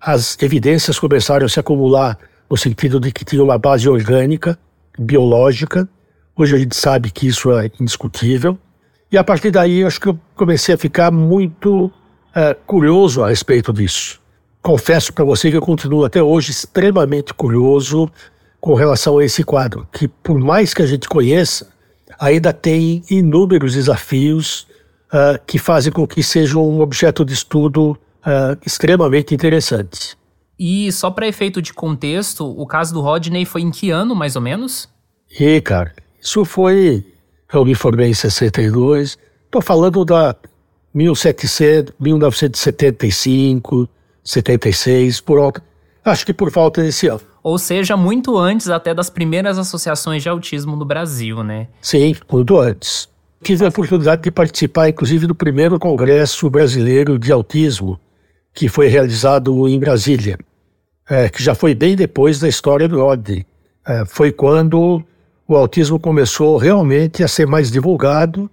as 0.00 0.36
evidências 0.40 0.98
começaram 0.98 1.46
a 1.46 1.48
se 1.48 1.58
acumular 1.58 2.18
no 2.48 2.56
sentido 2.56 3.00
de 3.00 3.10
que 3.10 3.24
tinha 3.24 3.42
uma 3.42 3.58
base 3.58 3.88
orgânica, 3.88 4.58
biológica. 4.98 5.88
Hoje 6.36 6.54
a 6.54 6.58
gente 6.58 6.76
sabe 6.76 7.10
que 7.10 7.26
isso 7.26 7.50
é 7.52 7.70
indiscutível. 7.80 8.58
E 9.10 9.16
a 9.16 9.24
partir 9.24 9.50
daí, 9.50 9.84
acho 9.84 10.00
que 10.00 10.08
eu 10.08 10.18
comecei 10.34 10.74
a 10.74 10.78
ficar 10.78 11.10
muito 11.10 11.90
é, 12.34 12.54
curioso 12.54 13.22
a 13.22 13.28
respeito 13.28 13.72
disso. 13.72 14.20
Confesso 14.62 15.12
para 15.12 15.24
você 15.24 15.50
que 15.50 15.56
eu 15.56 15.62
continuo 15.62 16.04
até 16.04 16.22
hoje 16.22 16.50
extremamente 16.50 17.32
curioso 17.32 18.10
com 18.60 18.74
relação 18.74 19.18
a 19.18 19.24
esse 19.24 19.44
quadro, 19.44 19.86
que 19.92 20.08
por 20.08 20.38
mais 20.38 20.74
que 20.74 20.82
a 20.82 20.86
gente 20.86 21.08
conheça, 21.08 21.68
ainda 22.18 22.52
tem 22.52 23.02
inúmeros 23.08 23.74
desafios 23.74 24.66
uh, 25.12 25.38
que 25.46 25.58
fazem 25.58 25.92
com 25.92 26.06
que 26.06 26.22
seja 26.22 26.58
um 26.58 26.80
objeto 26.80 27.24
de 27.24 27.32
estudo 27.32 27.96
uh, 28.26 28.58
extremamente 28.66 29.34
interessante. 29.34 30.16
E 30.58 30.90
só 30.90 31.10
para 31.10 31.28
efeito 31.28 31.62
de 31.62 31.72
contexto, 31.72 32.44
o 32.44 32.66
caso 32.66 32.92
do 32.92 33.00
Rodney 33.00 33.44
foi 33.44 33.62
em 33.62 33.70
que 33.70 33.90
ano, 33.90 34.14
mais 34.14 34.36
ou 34.36 34.42
menos? 34.42 34.88
E, 35.38 35.60
cara, 35.60 35.94
isso 36.20 36.44
foi 36.44 37.04
eu 37.52 37.64
me 37.64 37.74
formei 37.74 38.10
em 38.10 38.14
62. 38.14 39.18
Estou 39.44 39.62
falando 39.62 40.04
da 40.04 40.34
1700, 40.92 41.94
1975, 41.98 43.88
76, 44.24 45.20
por 45.20 45.52
acho 46.04 46.26
que 46.26 46.34
por 46.34 46.50
falta 46.50 46.82
desse 46.82 47.06
ano. 47.06 47.20
Ou 47.42 47.58
seja, 47.58 47.96
muito 47.96 48.36
antes 48.36 48.68
até 48.68 48.92
das 48.92 49.08
primeiras 49.08 49.56
associações 49.58 50.22
de 50.22 50.28
autismo 50.28 50.74
no 50.74 50.84
Brasil, 50.84 51.44
né? 51.44 51.68
Sim, 51.80 52.16
muito 52.30 52.58
antes. 52.58 53.08
Tive 53.42 53.64
a 53.64 53.68
oportunidade 53.68 54.22
de 54.22 54.30
participar, 54.32 54.88
inclusive, 54.88 55.26
do 55.26 55.34
primeiro 55.34 55.78
Congresso 55.78 56.50
Brasileiro 56.50 57.18
de 57.18 57.30
Autismo, 57.30 58.00
que 58.56 58.70
foi 58.70 58.88
realizado 58.88 59.68
em 59.68 59.78
Brasília, 59.78 60.38
é, 61.10 61.28
que 61.28 61.42
já 61.42 61.54
foi 61.54 61.74
bem 61.74 61.94
depois 61.94 62.40
da 62.40 62.48
história 62.48 62.88
do 62.88 63.04
OD. 63.04 63.44
É, 63.86 64.04
foi 64.06 64.32
quando 64.32 65.04
o 65.46 65.54
autismo 65.54 66.00
começou 66.00 66.56
realmente 66.56 67.22
a 67.22 67.28
ser 67.28 67.46
mais 67.46 67.70
divulgado 67.70 68.50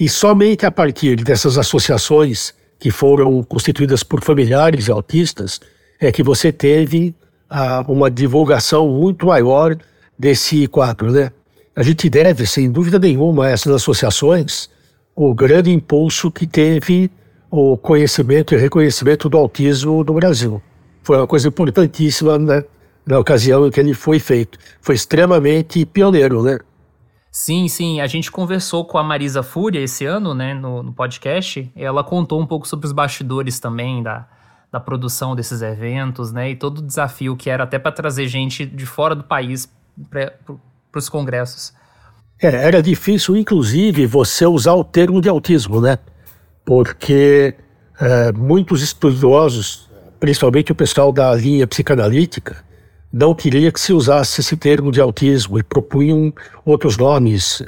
e 0.00 0.08
somente 0.08 0.64
a 0.64 0.70
partir 0.70 1.16
dessas 1.16 1.58
associações 1.58 2.54
que 2.78 2.90
foram 2.90 3.42
constituídas 3.42 4.02
por 4.02 4.24
familiares 4.24 4.88
autistas 4.88 5.60
é 6.00 6.10
que 6.10 6.22
você 6.22 6.50
teve 6.50 7.14
ah, 7.48 7.84
uma 7.86 8.10
divulgação 8.10 8.88
muito 8.88 9.26
maior 9.26 9.76
desse 10.18 10.66
quadro, 10.66 11.12
né? 11.12 11.30
A 11.74 11.82
gente 11.82 12.08
deve, 12.08 12.46
sem 12.46 12.70
dúvida 12.70 12.98
nenhuma, 12.98 13.46
a 13.46 13.50
essas 13.50 13.74
associações 13.74 14.70
o 15.14 15.34
grande 15.34 15.70
impulso 15.70 16.30
que 16.30 16.46
teve 16.46 17.10
o 17.50 17.76
conhecimento 17.76 18.54
e 18.54 18.58
reconhecimento 18.58 19.28
do 19.28 19.36
autismo 19.36 20.02
no 20.04 20.14
Brasil. 20.14 20.60
Foi 21.02 21.16
uma 21.16 21.26
coisa 21.26 21.48
importantíssima, 21.48 22.38
né? 22.38 22.64
na 23.06 23.20
ocasião 23.20 23.66
em 23.66 23.70
que 23.70 23.78
ele 23.78 23.94
foi 23.94 24.18
feito. 24.18 24.58
Foi 24.80 24.96
extremamente 24.96 25.86
pioneiro, 25.86 26.42
né? 26.42 26.58
Sim, 27.30 27.68
sim. 27.68 28.00
A 28.00 28.06
gente 28.06 28.32
conversou 28.32 28.84
com 28.84 28.98
a 28.98 29.04
Marisa 29.04 29.42
Fúria 29.42 29.80
esse 29.80 30.04
ano, 30.04 30.34
né, 30.34 30.54
no, 30.54 30.82
no 30.82 30.92
podcast. 30.92 31.70
ela 31.76 32.02
contou 32.02 32.40
um 32.40 32.46
pouco 32.46 32.66
sobre 32.66 32.86
os 32.86 32.92
bastidores 32.92 33.60
também 33.60 34.02
da, 34.02 34.26
da 34.72 34.80
produção 34.80 35.36
desses 35.36 35.62
eventos, 35.62 36.32
né, 36.32 36.50
e 36.50 36.56
todo 36.56 36.78
o 36.78 36.82
desafio 36.82 37.36
que 37.36 37.48
era 37.48 37.64
até 37.64 37.78
para 37.78 37.92
trazer 37.92 38.26
gente 38.26 38.66
de 38.66 38.86
fora 38.86 39.14
do 39.14 39.22
país 39.22 39.70
para 40.10 40.32
os 40.94 41.08
congressos. 41.08 41.72
É, 42.42 42.48
era 42.48 42.82
difícil, 42.82 43.36
inclusive, 43.36 44.06
você 44.06 44.46
usar 44.46 44.74
o 44.74 44.84
termo 44.84 45.20
de 45.20 45.28
autismo, 45.28 45.80
né? 45.80 45.98
Porque 46.66 47.54
é, 47.98 48.32
muitos 48.32 48.82
estudiosos, 48.82 49.88
principalmente 50.20 50.72
o 50.72 50.74
pessoal 50.74 51.10
da 51.10 51.34
linha 51.34 51.66
psicanalítica, 51.66 52.56
não 53.10 53.34
queria 53.34 53.72
que 53.72 53.80
se 53.80 53.94
usasse 53.94 54.42
esse 54.42 54.56
termo 54.56 54.92
de 54.92 55.00
autismo 55.00 55.58
e 55.58 55.62
propunham 55.62 56.34
outros 56.64 56.98
nomes. 56.98 57.62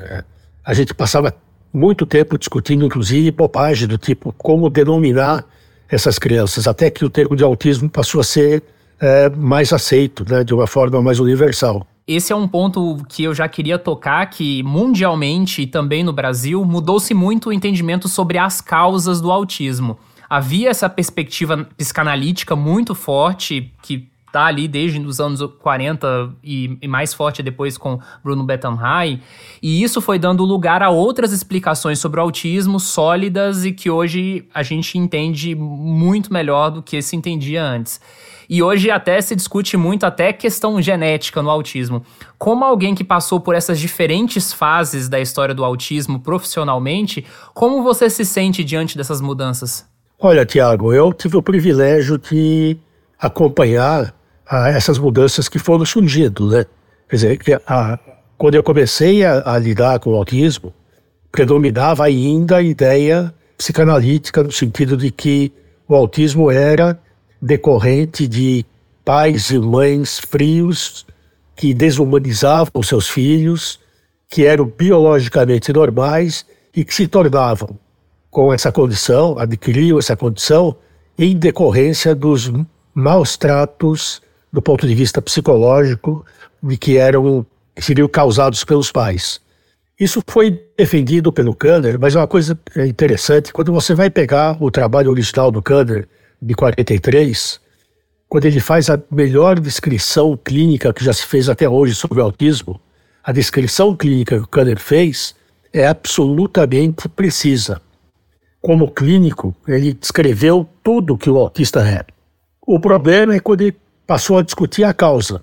A 0.63 0.75
gente 0.75 0.93
passava 0.93 1.33
muito 1.73 2.05
tempo 2.05 2.37
discutindo, 2.37 2.85
inclusive, 2.85 3.31
bobagem 3.31 3.89
do 3.89 3.97
tipo 3.97 4.35
como 4.37 4.69
denominar 4.69 5.47
essas 5.89 6.19
crianças, 6.19 6.67
até 6.67 6.91
que 6.91 7.05
o 7.05 7.09
termo 7.09 7.35
de 7.35 7.45
autismo 7.45 7.89
passou 7.89 8.21
a 8.21 8.25
ser 8.25 8.63
é, 9.01 9.29
mais 9.31 9.73
aceito, 9.73 10.25
né, 10.29 10.43
de 10.45 10.55
uma 10.55 10.67
forma 10.67 11.01
mais 11.03 11.21
universal. 11.21 11.87
Esse 12.07 12.33
é 12.33 12.37
um 12.37 12.49
ponto 12.49 13.05
que 13.07 13.25
eu 13.25 13.35
já 13.35 13.47
queria 13.47 13.79
tocar, 13.79 14.25
que 14.31 14.63
mundialmente 14.63 15.63
e 15.63 15.67
também 15.67 16.03
no 16.03 16.13
Brasil 16.13 16.65
mudou-se 16.65 17.13
muito 17.13 17.51
o 17.51 17.53
entendimento 17.53 18.09
sobre 18.09 18.39
as 18.39 18.63
causas 18.63 19.21
do 19.21 19.31
autismo. 19.31 19.99
Havia 20.29 20.71
essa 20.71 20.89
perspectiva 20.89 21.69
psicanalítica 21.77 22.57
muito 22.57 22.95
forte 22.95 23.73
que 23.83 24.09
tá 24.33 24.45
ali 24.45 24.69
desde 24.69 24.99
os 25.01 25.21
anos 25.21 25.41
40 25.59 26.31
e, 26.43 26.79
e, 26.81 26.89
mais 26.89 27.15
forte 27.15 27.43
depois 27.43 27.79
com 27.79 27.99
Bruno 28.23 28.45
Bettenheim, 28.45 29.21
e 29.63 29.83
isso 29.83 30.01
foi 30.01 30.19
dando 30.19 30.45
lugar 30.45 30.83
a 30.83 30.91
outras 30.91 31.33
explicações 31.33 31.99
sobre 31.99 32.21
o 32.21 32.23
autismo 32.23 32.79
sólidas 32.79 33.65
e 33.65 33.73
que 33.73 33.91
hoje 33.91 34.47
a 34.55 34.63
gente 34.63 34.99
entende 34.99 35.55
muito 35.55 36.33
melhor 36.33 36.71
do 36.71 36.83
que 36.83 37.01
se 37.01 37.17
entendia 37.17 37.63
antes. 37.65 38.01
E 38.49 38.63
hoje 38.63 38.91
até 38.91 39.21
se 39.21 39.37
discute 39.37 39.77
muito 39.77 40.05
até 40.05 40.33
questão 40.33 40.81
genética 40.81 41.43
no 41.43 41.51
autismo. 41.51 42.03
Como 42.39 42.65
alguém 42.65 42.95
que 42.95 43.05
passou 43.05 43.39
por 43.41 43.55
essas 43.55 43.79
diferentes 43.79 44.53
fases 44.53 45.09
da 45.09 45.21
história 45.21 45.55
do 45.55 45.65
autismo 45.65 46.21
profissionalmente, 46.21 47.27
como 47.53 47.83
você 47.83 48.09
se 48.09 48.25
sente 48.25 48.65
diante 48.65 48.97
dessas 48.97 49.21
mudanças? 49.21 49.85
Olha, 50.19 50.47
Tiago, 50.47 50.95
eu 50.95 51.13
tive 51.13 51.37
o 51.37 51.43
privilégio 51.43 52.17
de 52.17 52.77
acompanhar 53.21 54.15
a 54.49 54.71
essas 54.71 54.99
mudanças 54.99 55.49
que 55.49 55.59
foram 55.59 55.85
surgindo, 55.85 56.49
né? 56.49 56.65
Quer 57.09 57.17
dizer, 57.17 57.63
a, 57.67 57.99
quando 58.39 58.55
eu 58.55 58.63
comecei 58.63 59.25
a, 59.25 59.43
a 59.45 59.59
lidar 59.59 60.01
com 60.01 60.11
o 60.11 60.17
autismo, 60.17 60.73
predominava 61.31 62.05
ainda 62.05 62.57
a 62.57 62.63
ideia 62.63 63.35
psicanalítica 63.59 64.43
no 64.43 64.51
sentido 64.51 64.97
de 64.97 65.11
que 65.11 65.53
o 65.87 65.95
autismo 65.95 66.51
era 66.51 66.99
decorrente 67.41 68.27
de 68.27 68.65
pais 69.05 69.51
e 69.51 69.59
mães 69.59 70.19
frios 70.19 71.07
que 71.57 71.75
desumanizavam 71.75 72.83
seus 72.83 73.09
filhos, 73.09 73.81
que 74.29 74.45
eram 74.45 74.67
biologicamente 74.67 75.73
normais 75.73 76.45
e 76.75 76.85
que 76.85 76.95
se 76.95 77.09
tornavam, 77.09 77.79
com 78.31 78.53
essa 78.53 78.71
condição, 78.71 79.39
adquiriam 79.39 79.99
essa 79.99 80.17
condição 80.17 80.77
em 81.19 81.37
decorrência 81.37 82.15
dos 82.15 82.53
maus 82.95 83.37
tratos 83.37 84.23
do 84.53 84.63
ponto 84.63 84.87
de 84.87 84.95
vista 84.95 85.21
psicológico 85.21 86.25
de 86.63 86.77
que 86.77 86.97
eram 86.97 87.45
que 87.75 87.83
seriam 87.85 88.09
causados 88.09 88.65
pelos 88.65 88.91
pais. 88.91 89.41
Isso 89.99 90.21
foi 90.27 90.63
defendido 90.77 91.33
pelo 91.33 91.55
Kanner, 91.55 91.99
mas 91.99 92.15
é 92.15 92.19
uma 92.19 92.27
coisa 92.27 92.59
interessante, 92.77 93.53
quando 93.53 93.73
você 93.73 93.95
vai 93.95 94.11
pegar 94.11 94.57
o 94.61 94.71
trabalho 94.71 95.11
original 95.11 95.51
do 95.51 95.63
Kanner, 95.63 96.09
de 96.41 96.55
43, 96.55 97.61
quando 98.29 98.45
ele 98.45 98.61
faz 98.61 98.91
a 98.91 99.01
melhor 99.11 99.59
descrição 99.59 100.37
clínica 100.37 100.93
que 100.93 101.05
já 101.05 101.13
se 101.13 101.25
fez 101.25 101.49
até 101.49 101.69
hoje 101.69 101.95
sobre 101.95 102.21
o 102.21 102.23
autismo, 102.23 102.81
a 103.23 103.33
descrição 103.33 103.97
clínica 103.97 104.37
que 104.37 104.45
o 104.45 104.49
Kanner 104.49 104.79
fez 104.79 105.35
é 105.73 105.87
absolutamente 105.87 107.09
precisa. 107.09 107.81
Como 108.61 108.91
clínico, 108.91 109.55
ele 109.67 109.93
descreveu 109.93 110.69
tudo 110.83 111.17
que 111.17 111.31
o 111.31 111.39
autista 111.39 111.81
é. 111.89 112.05
O 112.67 112.79
problema 112.81 113.35
é 113.35 113.41
quando 113.41 113.63
ele 113.63 113.77
passou 114.07 114.39
a 114.39 114.43
discutir 114.43 114.85
a 114.85 114.93
causa. 114.93 115.43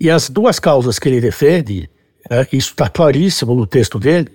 E 0.00 0.10
as 0.10 0.28
duas 0.28 0.58
causas 0.58 0.98
que 0.98 1.08
ele 1.08 1.20
defende, 1.20 1.88
é, 2.28 2.46
isso 2.52 2.70
está 2.70 2.88
claríssimo 2.88 3.54
no 3.54 3.66
texto 3.66 3.98
dele, 3.98 4.28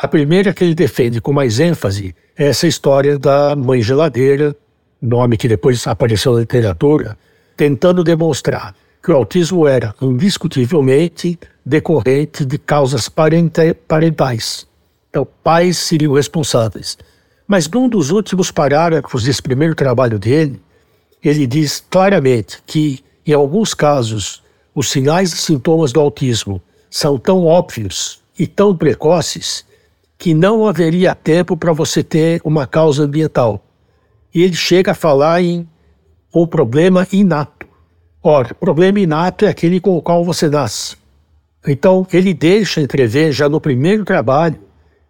A 0.00 0.06
primeira 0.06 0.54
que 0.54 0.62
ele 0.62 0.76
defende 0.76 1.20
com 1.20 1.32
mais 1.32 1.58
ênfase 1.58 2.14
é 2.36 2.46
essa 2.46 2.68
história 2.68 3.18
da 3.18 3.56
mãe 3.56 3.82
geladeira, 3.82 4.54
nome 5.00 5.36
que 5.36 5.48
depois 5.48 5.86
apareceu 5.86 6.32
na 6.34 6.40
literatura, 6.40 7.16
tentando 7.56 8.04
demonstrar 8.04 8.74
que 9.02 9.10
o 9.10 9.16
autismo 9.16 9.66
era 9.66 9.94
indiscutivelmente 10.02 11.38
decorrente 11.64 12.44
de 12.44 12.58
causas 12.58 13.08
parentais. 13.08 14.66
Então, 15.08 15.26
pais 15.42 15.78
seriam 15.78 16.12
responsáveis. 16.14 16.98
Mas 17.46 17.68
num 17.68 17.88
dos 17.88 18.10
últimos 18.10 18.50
parágrafos 18.50 19.24
desse 19.24 19.42
primeiro 19.42 19.74
trabalho 19.74 20.18
dele, 20.18 20.60
ele 21.22 21.46
diz 21.46 21.82
claramente 21.90 22.62
que, 22.66 23.00
em 23.26 23.32
alguns 23.32 23.74
casos, 23.74 24.42
os 24.74 24.90
sinais 24.90 25.32
e 25.32 25.36
sintomas 25.36 25.92
do 25.92 26.00
autismo 26.00 26.60
são 26.90 27.18
tão 27.18 27.44
óbvios 27.44 28.20
e 28.38 28.46
tão 28.46 28.76
precoces 28.76 29.64
que 30.18 30.34
não 30.34 30.66
haveria 30.66 31.14
tempo 31.14 31.56
para 31.56 31.72
você 31.72 32.02
ter 32.02 32.40
uma 32.44 32.66
causa 32.66 33.04
ambiental. 33.04 33.64
E 34.38 34.42
ele 34.44 34.54
chega 34.54 34.92
a 34.92 34.94
falar 34.94 35.42
em 35.42 35.66
um 36.32 36.46
problema 36.46 37.04
inato. 37.12 37.66
Ora, 38.22 38.54
problema 38.54 39.00
inato 39.00 39.44
é 39.44 39.48
aquele 39.48 39.80
com 39.80 39.96
o 39.96 40.00
qual 40.00 40.24
você 40.24 40.48
nasce. 40.48 40.94
Então, 41.66 42.06
ele 42.12 42.32
deixa 42.32 42.80
entrever 42.80 43.32
já 43.32 43.48
no 43.48 43.60
primeiro 43.60 44.04
trabalho 44.04 44.54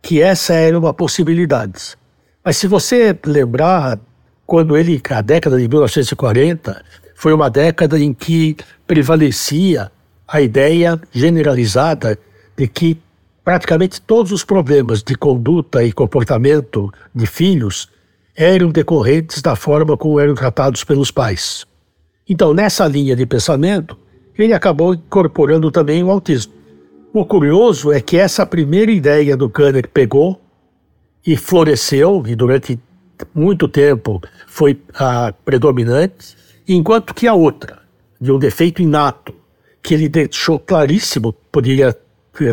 que 0.01 0.23
essa 0.23 0.55
era 0.55 0.79
uma 0.79 0.95
possibilidade. 0.95 1.95
Mas 2.43 2.57
se 2.57 2.67
você 2.67 3.15
lembrar, 3.27 4.01
quando 4.47 4.75
ele, 4.75 4.99
a 5.11 5.21
década 5.21 5.59
de 5.59 5.69
1940, 5.69 6.83
foi 7.15 7.35
uma 7.35 7.51
década 7.51 8.01
em 8.01 8.15
que 8.15 8.57
prevalecia 8.87 9.93
a 10.27 10.41
ideia 10.41 10.99
generalizada 11.13 12.19
de 12.57 12.67
que 12.67 12.99
praticamente 13.45 14.01
todos 14.01 14.33
os 14.33 14.43
problemas 14.43 15.03
de 15.03 15.15
conduta 15.15 15.85
e 15.85 15.93
comportamento 15.93 16.91
de 17.15 17.27
filhos 17.27 17.91
eram 18.39 18.71
decorrentes 18.71 19.43
da 19.43 19.57
forma 19.57 19.97
como 19.97 20.21
eram 20.21 20.33
tratados 20.33 20.85
pelos 20.85 21.11
pais. 21.11 21.67
Então, 22.29 22.55
nessa 22.55 22.87
linha 22.87 23.17
de 23.17 23.27
pensamento, 23.27 23.99
ele 24.39 24.53
acabou 24.53 24.95
incorporando 24.95 25.73
também 25.73 26.05
o 26.05 26.11
autismo. 26.11 26.53
O 27.13 27.27
curioso 27.27 27.91
é 27.91 28.01
que 28.01 28.17
essa 28.17 28.47
primeira 28.47 28.93
ideia 28.93 29.37
do 29.37 29.51
Kanner 29.51 29.89
pegou 29.89 30.41
e 31.27 31.37
floresceu, 31.37 32.23
e 32.29 32.37
durante 32.37 32.79
muito 33.35 33.67
tempo 33.67 34.21
foi 34.47 34.81
a 34.95 35.33
predominante, 35.45 36.37
enquanto 36.69 37.13
que 37.13 37.27
a 37.27 37.35
outra, 37.35 37.81
de 38.21 38.31
um 38.31 38.39
defeito 38.39 38.81
inato, 38.81 39.35
que 39.83 39.95
ele 39.95 40.09
deixou 40.09 40.61
claríssimo, 40.61 41.33
poderia 41.51 41.97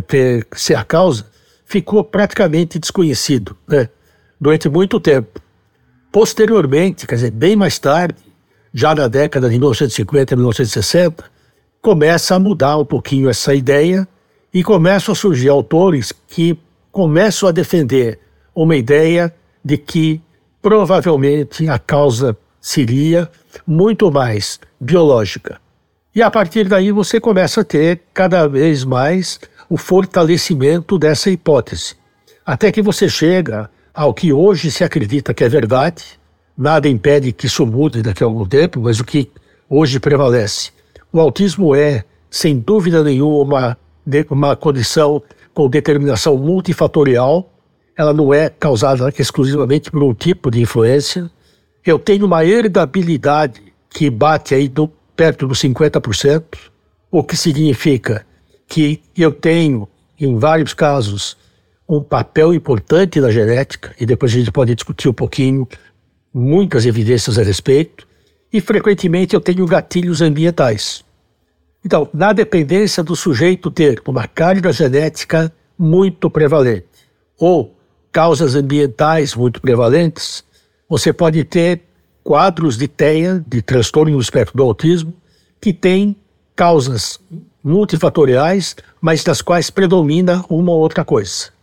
ter, 0.07 0.47
ser 0.55 0.75
a 0.75 0.83
causa, 0.83 1.27
ficou 1.63 2.03
praticamente 2.03 2.79
desconhecido 2.79 3.55
né, 3.67 3.87
durante 4.41 4.67
muito 4.67 4.99
tempo. 4.99 5.44
Posteriormente, 6.15 7.05
quer 7.05 7.15
dizer, 7.15 7.31
bem 7.31 7.57
mais 7.57 7.77
tarde, 7.77 8.15
já 8.73 8.95
na 8.95 9.09
década 9.09 9.49
de 9.49 9.55
1950 9.55 10.33
e 10.33 10.37
1960, 10.37 11.25
começa 11.81 12.35
a 12.35 12.39
mudar 12.39 12.77
um 12.77 12.85
pouquinho 12.85 13.29
essa 13.29 13.53
ideia 13.53 14.07
e 14.53 14.63
começam 14.63 15.11
a 15.11 15.15
surgir 15.15 15.49
autores 15.49 16.13
que 16.25 16.57
começam 16.89 17.49
a 17.49 17.51
defender 17.51 18.17
uma 18.55 18.77
ideia 18.77 19.35
de 19.61 19.77
que 19.77 20.21
provavelmente 20.61 21.67
a 21.67 21.77
causa 21.77 22.37
seria 22.61 23.29
muito 23.67 24.09
mais 24.09 24.57
biológica. 24.79 25.59
E 26.15 26.21
a 26.21 26.31
partir 26.31 26.69
daí 26.69 26.93
você 26.93 27.19
começa 27.19 27.59
a 27.59 27.65
ter 27.65 28.03
cada 28.13 28.47
vez 28.47 28.85
mais 28.85 29.37
o 29.69 29.75
fortalecimento 29.75 30.97
dessa 30.97 31.29
hipótese. 31.29 31.97
Até 32.45 32.71
que 32.71 32.81
você 32.81 33.09
chega 33.09 33.69
ao 33.95 34.13
que 34.13 34.33
hoje 34.33 34.69
se 34.69 34.83
acredita 34.83 35.33
que 35.33 35.43
é 35.43 35.47
verdade, 35.47 36.03
nada 36.57 36.89
impede 36.89 37.31
que 37.31 37.45
isso 37.45 37.65
mude 37.65 38.01
daqui 38.01 38.23
a 38.23 38.27
algum 38.27 38.45
tempo, 38.45 38.81
mas 38.81 38.99
o 38.99 39.05
que 39.05 39.31
hoje 39.69 40.01
prevalece. 40.01 40.71
O 41.13 41.19
autismo 41.19 41.73
é, 41.73 42.03
sem 42.29 42.59
dúvida 42.59 43.01
nenhuma, 43.01 43.77
uma, 44.29 44.55
condição 44.55 45.23
com 45.53 45.69
determinação 45.69 46.37
multifatorial, 46.37 47.49
ela 47.97 48.13
não 48.13 48.33
é 48.33 48.49
causada 48.49 49.11
exclusivamente 49.17 49.89
por 49.89 50.03
um 50.03 50.13
tipo 50.13 50.51
de 50.51 50.61
influência. 50.61 51.31
Eu 51.85 51.97
tenho 51.97 52.25
uma 52.25 52.43
herdabilidade 52.43 53.61
que 53.89 54.09
bate 54.09 54.53
aí 54.53 54.67
do, 54.67 54.89
perto 55.15 55.47
dos 55.47 55.59
50%, 55.59 56.43
o 57.09 57.23
que 57.23 57.37
significa 57.37 58.25
que 58.67 59.01
eu 59.15 59.31
tenho, 59.31 59.87
em 60.19 60.37
vários 60.37 60.73
casos, 60.73 61.37
um 61.87 62.01
papel 62.01 62.53
importante 62.53 63.19
na 63.19 63.31
genética, 63.31 63.93
e 63.99 64.05
depois 64.05 64.31
a 64.33 64.37
gente 64.37 64.51
pode 64.51 64.73
discutir 64.73 65.07
um 65.07 65.13
pouquinho, 65.13 65.67
muitas 66.33 66.85
evidências 66.85 67.37
a 67.37 67.43
respeito, 67.43 68.07
e 68.51 68.59
frequentemente 68.59 69.35
eu 69.35 69.41
tenho 69.41 69.65
gatilhos 69.65 70.21
ambientais. 70.21 71.03
Então, 71.83 72.09
na 72.13 72.33
dependência 72.33 73.03
do 73.03 73.15
sujeito 73.15 73.69
ter 73.69 74.01
uma 74.07 74.27
carga 74.27 74.71
genética 74.71 75.53
muito 75.77 76.29
prevalente 76.29 76.87
ou 77.37 77.75
causas 78.11 78.55
ambientais 78.55 79.35
muito 79.35 79.61
prevalentes, 79.61 80.43
você 80.89 81.13
pode 81.13 81.43
ter 81.43 81.81
quadros 82.23 82.77
de 82.77 82.87
TEA, 82.87 83.43
de 83.45 83.61
transtorno 83.61 84.15
do 84.15 84.21
espectro 84.21 84.57
do 84.57 84.63
autismo, 84.63 85.13
que 85.61 85.71
têm 85.71 86.15
causas 86.55 87.19
multifatoriais, 87.63 88.75
mas 88.99 89.23
das 89.23 89.41
quais 89.41 89.69
predomina 89.69 90.43
uma 90.49 90.71
ou 90.71 90.79
outra 90.79 91.05
coisa. 91.05 91.54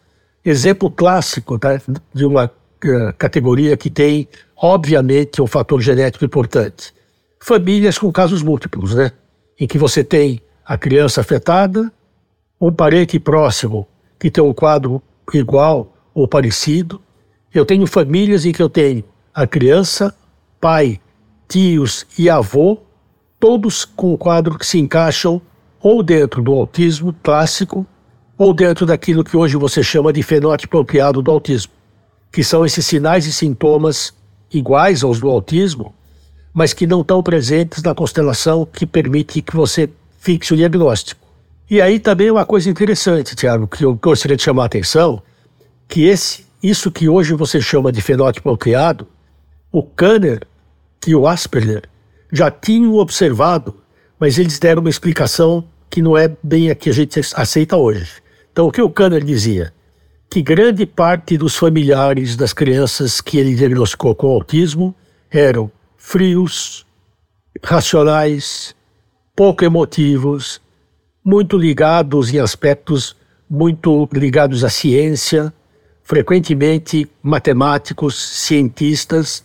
Exemplo 0.45 0.91
clássico 0.91 1.59
tá, 1.59 1.81
de 2.13 2.25
uma 2.25 2.47
uh, 2.47 3.13
categoria 3.17 3.77
que 3.77 3.89
tem, 3.89 4.29
obviamente, 4.57 5.41
um 5.41 5.47
fator 5.47 5.81
genético 5.81 6.25
importante. 6.25 6.93
Famílias 7.39 7.97
com 7.97 8.11
casos 8.11 8.43
múltiplos, 8.43 8.95
né? 8.95 9.13
Em 9.59 9.69
que 9.69 9.79
você 9.79 10.03
tem 10.03 10.41
a 10.65 10.77
criança 10.77 11.21
afetada, 11.21 11.93
um 12.61 12.73
parente 12.73 13.19
próximo 13.21 13.87
que 14.19 14.31
tem 14.31 14.43
um 14.43 14.53
quadro 14.53 15.01
igual 15.33 15.93
ou 16.15 16.27
parecido. 16.27 17.01
Eu 17.55 17.65
tenho 17.65 17.87
famílias 17.87 18.45
em 18.45 18.53
que 18.53 18.63
eu 18.63 18.69
tenho 18.69 19.05
a 19.35 19.47
criança, 19.47 20.15
pai, 20.61 21.01
tios 21.49 22.07
e 22.19 22.29
avô, 22.29 22.79
todos 23.39 23.85
com 23.85 24.15
um 24.15 24.17
quadro 24.17 24.59
que 24.59 24.67
se 24.67 24.79
encaixam 24.79 25.41
ou 25.81 26.03
dentro 26.03 26.43
do 26.43 26.53
autismo 26.53 27.15
clássico, 27.23 27.87
ou 28.37 28.53
dentro 28.53 28.87
daquilo 28.87 29.25
que 29.25 29.37
hoje 29.37 29.57
você 29.57 29.83
chama 29.83 30.13
de 30.13 30.23
fenótipo 30.23 30.79
ampliado 30.79 31.23
do 31.23 31.31
autismo, 31.31 31.73
que 32.31 32.43
são 32.43 32.65
esses 32.65 32.85
sinais 32.85 33.27
e 33.27 33.33
sintomas 33.33 34.13
iguais 34.53 35.03
aos 35.03 35.21
do 35.21 35.29
autismo, 35.29 35.95
mas 36.53 36.73
que 36.73 36.87
não 36.87 37.01
estão 37.01 37.23
presentes 37.23 37.83
na 37.83 37.95
constelação 37.95 38.67
que 38.67 38.87
permite 38.87 39.41
que 39.41 39.57
você 39.57 39.89
fixe 40.19 40.53
o 40.53 40.57
diagnóstico. 40.57 41.21
E 41.71 41.81
aí 41.81 41.99
também 41.99 42.31
uma 42.31 42.45
coisa 42.45 42.69
interessante, 42.69 43.35
Tiago, 43.35 43.67
que 43.67 43.85
eu 43.85 43.95
gostaria 43.95 44.37
de 44.37 44.43
chamar 44.43 44.65
a 44.65 44.67
atenção, 44.67 45.23
que 45.89 46.05
esse, 46.05 46.47
isso 46.63 46.91
que 46.91 47.09
hoje 47.09 47.33
você 47.35 47.61
chama 47.61 47.91
de 47.91 48.03
fenótipo 48.03 48.51
ampliado, 48.51 49.07
o 49.71 49.83
Kanner 49.83 50.43
e 51.07 51.15
o 51.15 51.27
Asperger 51.27 51.85
já 52.31 52.51
tinham 52.51 52.95
observado, 52.95 53.75
mas 54.19 54.39
eles 54.39 54.59
deram 54.59 54.81
uma 54.81 54.91
explicação 54.91 55.65
que 55.93 56.01
não 56.01 56.17
é 56.17 56.35
bem 56.43 56.71
a 56.71 56.75
que 56.75 56.89
a 56.89 56.93
gente 56.93 57.21
aceita 57.35 57.77
hoje. 57.77 58.23
Então, 58.51 58.67
o 58.67 58.73
que 58.73 58.81
o 58.81 58.89
Kanner 58.89 59.23
dizia? 59.23 59.75
Que 60.31 60.41
grande 60.41 60.87
parte 60.87 61.37
dos 61.37 61.55
familiares 61.55 62.35
das 62.35 62.55
crianças 62.55 63.21
que 63.21 63.37
ele 63.37 63.55
diagnosticou 63.55 64.15
com 64.15 64.29
autismo 64.29 64.95
eram 65.31 65.71
frios, 65.99 66.87
racionais, 67.63 68.75
pouco 69.37 69.67
emotivos, 69.67 70.63
muito 71.23 71.59
ligados 71.59 72.33
em 72.33 72.39
aspectos 72.39 73.15
muito 73.53 74.09
ligados 74.15 74.65
à 74.65 74.71
ciência, 74.71 75.53
frequentemente 76.03 77.07
matemáticos, 77.23 78.19
cientistas. 78.19 79.45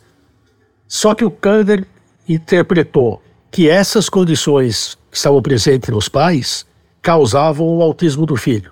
Só 0.87 1.13
que 1.13 1.25
o 1.25 1.29
Kanner 1.29 1.85
interpretou 2.25 3.21
que 3.51 3.67
essas 3.67 4.07
condições 4.07 4.97
estavam 5.17 5.41
presentes 5.41 5.89
nos 5.89 6.07
pais 6.07 6.65
causavam 7.01 7.67
o 7.67 7.81
autismo 7.81 8.25
do 8.25 8.35
filho. 8.35 8.71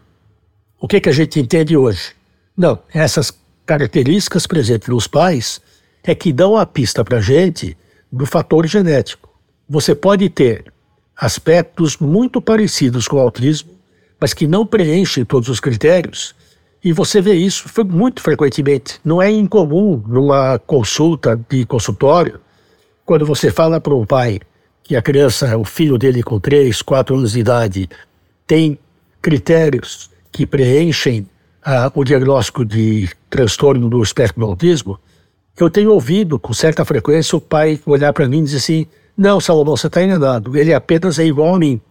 O 0.80 0.88
que, 0.88 1.00
que 1.00 1.10
a 1.10 1.14
gente 1.14 1.40
entende 1.40 1.78
hoje? 1.78 2.14
Não, 2.56 2.80
essas 2.94 3.32
características 3.66 4.46
presentes 4.46 4.90
nos 4.90 5.08
pais 5.08 5.62
é 6.04 6.14
que 6.14 6.32
dão 6.32 6.56
a 6.58 6.66
pista 6.66 7.04
para 7.04 7.18
a 7.18 7.22
gente 7.22 7.78
do 8.12 8.26
fator 8.26 8.68
genético. 8.68 9.30
Você 9.68 9.96
pode 9.96 10.30
ter 10.30 10.72
aspectos 11.16 11.98
muito 11.98 12.42
parecidos 12.42 13.08
com 13.08 13.18
o 13.18 13.22
autismo, 13.22 13.72
mas 14.20 14.34
que 14.34 14.48
não 14.48 14.66
preenchem 14.66 15.26
todos 15.26 15.50
os 15.50 15.60
critérios, 15.60 16.36
e 16.84 16.94
você 16.94 17.20
vê 17.20 17.34
isso 17.34 17.68
muito 17.86 18.22
frequentemente. 18.22 19.00
Não 19.04 19.22
é 19.22 19.32
incomum 19.32 20.04
numa 20.08 20.60
consulta 20.60 21.40
de 21.50 21.66
consultório, 21.66 22.40
quando 23.04 23.26
você 23.26 23.50
fala 23.52 23.82
para 23.82 23.96
um 23.96 24.06
pai 24.06 24.40
que 24.86 24.96
a 24.96 25.02
criança, 25.02 25.58
o 25.58 25.66
filho 25.66 25.98
dele 25.98 26.22
com 26.22 26.40
3, 26.40 26.82
4 26.84 27.16
anos 27.16 27.32
de 27.32 27.40
idade, 27.40 27.90
tem 28.46 28.78
critérios 29.20 30.12
que 30.32 30.46
preenchem 30.46 31.28
o 31.96 32.04
diagnóstico 32.04 32.64
de 32.64 33.10
transtorno 33.28 33.90
do 33.90 34.02
espectro 34.04 34.40
do 34.40 34.46
autismo, 34.46 35.00
eu 35.58 35.70
tenho 35.72 35.92
ouvido 35.92 36.38
com 36.38 36.54
certa 36.54 36.86
frequência 36.86 37.36
o 37.36 37.42
pai 37.42 37.80
olhar 37.88 38.14
para 38.14 38.28
mim 38.28 38.42
e 38.42 38.44
dizer 38.44 38.58
assim: 38.58 38.86
Não, 39.18 39.40
Salomão, 39.40 39.76
você 39.76 39.88
está 39.88 40.04
enganado, 40.04 40.56
ele 40.56 40.72
apenas 40.72 41.18
é 41.18 41.26
igual 41.26 41.56
a 41.56 41.60
mim. 41.60 41.82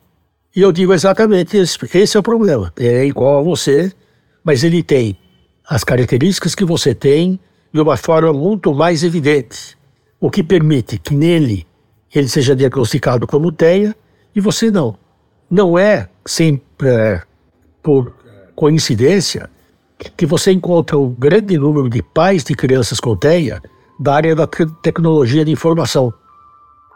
E 0.55 0.61
eu 0.61 0.71
digo 0.71 0.95
exatamente 0.95 1.59
isso, 1.59 1.79
esse 1.93 2.17
é 2.17 2.21
o 2.21 2.23
problema. 2.23 2.73
Ele 2.77 2.97
é 2.97 3.05
igual 3.07 3.41
a 3.41 3.43
você, 3.43 3.93
mas 4.45 4.63
ele 4.63 4.85
tem 4.85 5.19
as 5.67 5.83
características 5.83 6.55
que 6.55 6.65
você 6.65 6.95
tem 6.95 7.41
de 7.73 7.81
uma 7.81 7.97
forma 7.97 8.33
muito 8.33 8.73
mais 8.73 9.03
evidente, 9.03 9.77
o 10.21 10.31
que 10.31 10.45
permite 10.45 10.97
que 10.97 11.13
nele 11.17 11.67
ele 12.19 12.29
seja 12.29 12.55
diagnosticado 12.55 13.27
como 13.27 13.53
TEA 13.53 13.95
e 14.35 14.41
você 14.41 14.71
não. 14.71 14.97
Não 15.51 15.79
é 15.79 16.09
sempre 16.25 16.89
é, 16.89 17.23
por 17.83 18.15
coincidência 18.55 19.51
que 20.17 20.27
você 20.27 20.53
encontra 20.53 20.99
um 20.99 21.11
grande 21.11 21.57
número 21.57 21.89
de 21.89 22.03
pais 22.03 22.45
de 22.45 22.55
crianças 22.55 23.01
com 23.01 23.17
TEA 23.17 23.61
da 23.99 24.15
área 24.15 24.35
da 24.35 24.47
tecnologia 24.47 25.45
de 25.45 25.51
informação, 25.51 26.13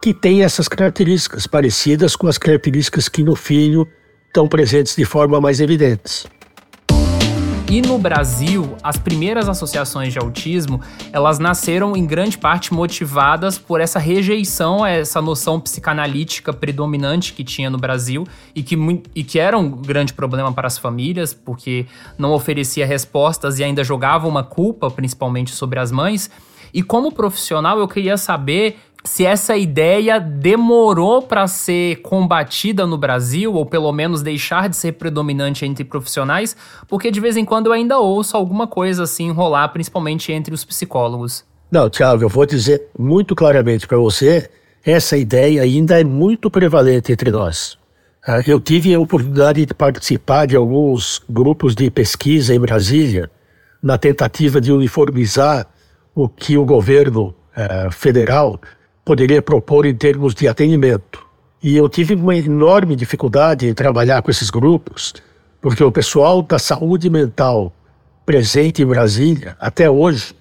que 0.03 0.13
tem 0.13 0.43
essas 0.43 0.69
características 0.69 1.47
parecidas 1.47 2.17
com 2.17 2.27
as 2.27 2.39
características 2.39 3.09
que 3.09 3.23
no 3.23 3.37
filho 3.37 3.87
estão 4.27 4.49
presentes 4.49 4.95
de 4.97 5.05
forma 5.05 5.41
mais 5.41 5.61
evidente. 5.61 6.29
E 7.71 7.83
no 7.83 7.99
Brasil, 7.99 8.79
as 8.83 8.97
primeiras 8.97 9.47
associações 9.47 10.15
de 10.15 10.19
autismo, 10.19 10.81
elas 11.13 11.39
nasceram 11.39 11.95
em 11.95 12.07
grande 12.07 12.39
parte 12.39 12.73
motivadas 12.73 13.59
por 13.59 13.79
essa 13.79 13.99
rejeição 13.99 14.83
a 14.83 14.89
essa 14.89 15.21
noção 15.21 15.61
psicanalítica 15.61 16.51
predominante 16.51 17.35
que 17.35 17.45
tinha 17.45 17.69
no 17.69 17.77
Brasil 17.77 18.27
e 18.55 18.63
que, 18.63 18.75
e 19.15 19.23
que 19.23 19.39
era 19.39 19.59
um 19.59 19.71
grande 19.71 20.15
problema 20.15 20.51
para 20.51 20.67
as 20.67 20.79
famílias, 20.79 21.35
porque 21.35 21.85
não 22.17 22.33
oferecia 22.33 22.87
respostas 22.87 23.59
e 23.59 23.65
ainda 23.65 23.85
jogava 23.85 24.27
uma 24.27 24.43
culpa, 24.43 24.91
principalmente 24.91 25.51
sobre 25.51 25.79
as 25.79 25.93
mães. 25.93 26.31
E 26.73 26.83
como 26.83 27.13
profissional, 27.13 27.79
eu 27.79 27.87
queria 27.87 28.17
saber 28.17 28.79
se 29.05 29.25
essa 29.25 29.57
ideia 29.57 30.21
demorou 30.21 31.23
para 31.23 31.47
ser 31.47 31.97
combatida 32.03 32.87
no 32.87 32.99
Brasil, 32.99 33.55
ou 33.55 33.65
pelo 33.65 33.93
menos 33.93 34.23
deixar 34.23 34.69
de 34.69 34.77
ser 34.77 34.93
predominante 34.93 35.65
entre 35.65 35.85
profissionais, 35.85 36.57
porque 36.87 37.11
de 37.11 37.21
vez 37.21 37.37
em 37.37 37.45
quando 37.45 37.67
eu 37.67 37.73
ainda 37.73 37.99
ouço 37.99 38.37
alguma 38.37 38.67
coisa 38.67 39.05
assim 39.05 39.31
rolar, 39.31 39.69
principalmente 39.69 40.33
entre 40.33 40.53
os 40.53 40.65
psicólogos. 40.65 41.45
Não, 41.71 41.89
Tiago, 41.89 42.25
eu 42.25 42.29
vou 42.29 42.47
dizer 42.47 42.89
muito 42.99 43.35
claramente 43.35 43.87
para 43.87 43.99
você, 43.99 44.51
essa 44.85 45.17
ideia 45.17 45.63
ainda 45.63 46.01
é 46.01 46.05
muito 46.05 46.51
prevalente 46.51 47.13
entre 47.13 47.31
nós. 47.31 47.79
Ah, 48.27 48.43
eu 48.47 48.61
tive 48.61 48.95
a 48.95 49.01
oportunidade 49.01 49.65
de 49.65 49.75
participar 49.75 50.47
de 50.47 50.57
alguns 50.57 51.23
grupos 51.29 51.75
de 51.75 51.91
pesquisa 51.91 52.55
em 52.55 52.61
Brasília, 52.61 53.31
na 53.83 53.97
tentativa 53.97 54.61
de 54.61 54.73
uniformizar 54.73 55.67
o 56.15 56.29
que 56.29 56.59
o 56.59 56.65
governo 56.65 57.35
eh, 57.57 57.89
federal 57.91 58.61
poderia 59.09 59.41
propor 59.41 59.87
em 59.87 59.95
termos 59.95 60.35
de 60.35 60.47
atendimento. 60.47 61.27
E 61.63 61.75
eu 61.75 61.89
tive 61.89 62.15
uma 62.15 62.37
enorme 62.37 62.95
dificuldade 62.95 63.67
em 63.67 63.73
trabalhar 63.73 64.21
com 64.21 64.31
esses 64.31 64.51
grupos, 64.51 65.15
porque 65.63 65.83
o 65.83 65.91
pessoal 65.91 66.43
da 66.43 66.59
saúde 66.59 67.09
mental 67.09 67.73
presente 68.27 68.83
em 68.83 68.87
Brasília, 68.87 69.57
até 69.59 69.89
hoje, 69.89 70.37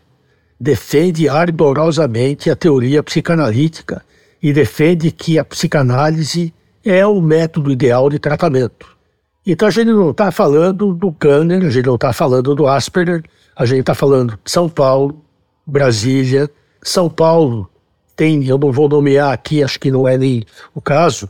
defende 0.60 1.30
ardorosamente 1.30 2.50
a 2.50 2.58
teoria 2.58 3.02
psicanalítica 3.02 4.04
e 4.44 4.52
defende 4.52 5.12
que 5.12 5.40
a 5.40 5.46
psicanálise 5.46 6.54
é 6.84 7.08
o 7.08 7.22
método 7.22 7.72
ideal 7.72 8.10
de 8.10 8.20
tratamento. 8.20 8.98
Então 9.46 9.70
a 9.70 9.72
gente 9.72 9.92
não 9.92 10.12
está 10.12 10.30
falando 10.30 10.94
do 10.94 11.10
Kanner, 11.14 11.66
a 11.66 11.70
gente 11.70 11.86
não 11.86 11.96
está 11.96 12.12
falando 12.12 12.54
do 12.54 12.68
Asperger, 12.68 13.24
a 13.56 13.66
gente 13.66 13.80
está 13.80 13.96
falando 13.96 14.38
de 14.44 14.52
São 14.52 14.68
Paulo, 14.68 15.24
Brasília. 15.66 16.50
São 16.84 17.10
Paulo 17.10 17.70
tem, 18.18 18.44
eu 18.46 18.58
não 18.58 18.72
vou 18.72 18.90
nomear 18.90 19.32
aqui, 19.32 19.64
acho 19.64 19.80
que 19.80 19.92
não 19.92 20.08
é 20.08 20.18
nem 20.18 20.44
o 20.74 20.82
caso, 20.82 21.30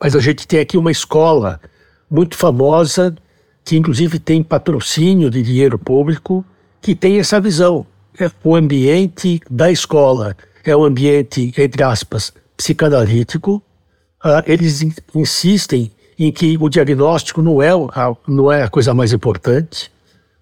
mas 0.00 0.16
a 0.16 0.20
gente 0.20 0.46
tem 0.46 0.58
aqui 0.58 0.76
uma 0.76 0.90
escola 0.90 1.60
muito 2.10 2.36
famosa, 2.36 3.16
que 3.64 3.76
inclusive 3.76 4.18
tem 4.18 4.42
patrocínio 4.42 5.30
de 5.30 5.42
dinheiro 5.42 5.78
público, 5.78 6.44
que 6.82 6.94
tem 6.94 7.18
essa 7.18 7.40
visão. 7.40 7.86
É 8.18 8.28
o 8.42 8.56
ambiente 8.56 9.40
da 9.48 9.70
escola 9.70 10.36
é 10.64 10.76
um 10.76 10.84
ambiente, 10.84 11.52
entre 11.56 11.82
aspas, 11.84 12.32
psicanalítico. 12.56 13.62
Ah, 14.22 14.42
eles 14.44 14.82
in 14.82 14.92
insistem 15.14 15.90
em 16.18 16.32
que 16.32 16.58
o 16.60 16.68
diagnóstico 16.68 17.40
não 17.40 17.62
é, 17.62 17.70
não 18.26 18.50
é 18.50 18.64
a 18.64 18.68
coisa 18.68 18.92
mais 18.92 19.12
importante, 19.12 19.90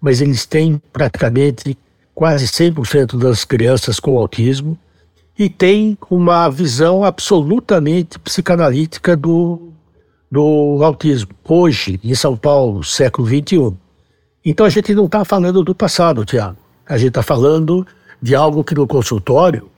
mas 0.01 0.21
eles 0.21 0.43
têm 0.45 0.81
praticamente 0.91 1.77
quase 2.15 2.47
100% 2.47 3.15
das 3.19 3.45
crianças 3.45 3.99
com 3.99 4.17
autismo 4.17 4.77
e 5.37 5.49
tem 5.49 5.97
uma 6.09 6.49
visão 6.49 7.03
absolutamente 7.03 8.17
psicanalítica 8.17 9.15
do, 9.15 9.71
do 10.31 10.79
autismo, 10.81 11.29
hoje, 11.47 11.99
em 12.03 12.15
São 12.15 12.35
Paulo, 12.35 12.83
século 12.83 13.27
XXI. 13.27 13.73
Então 14.43 14.65
a 14.65 14.69
gente 14.69 14.95
não 14.95 15.05
está 15.05 15.23
falando 15.23 15.63
do 15.63 15.75
passado, 15.75 16.25
Tiago. 16.25 16.57
A 16.87 16.97
gente 16.97 17.09
está 17.09 17.21
falando 17.21 17.85
de 18.21 18.33
algo 18.33 18.63
que 18.63 18.73
no 18.73 18.87
consultório 18.87 19.69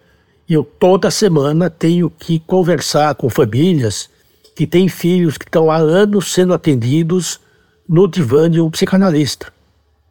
eu 0.48 0.64
toda 0.64 1.12
semana 1.12 1.70
tenho 1.70 2.10
que 2.10 2.40
conversar 2.40 3.14
com 3.16 3.30
famílias 3.30 4.10
que 4.56 4.66
têm 4.66 4.88
filhos 4.88 5.38
que 5.38 5.46
estão 5.46 5.70
há 5.70 5.78
anos 5.78 6.32
sendo 6.32 6.54
atendidos 6.54 7.40
no 7.88 8.08
divã 8.08 8.50
de 8.50 8.62
um 8.62 8.70
psicanalista. 8.70 9.52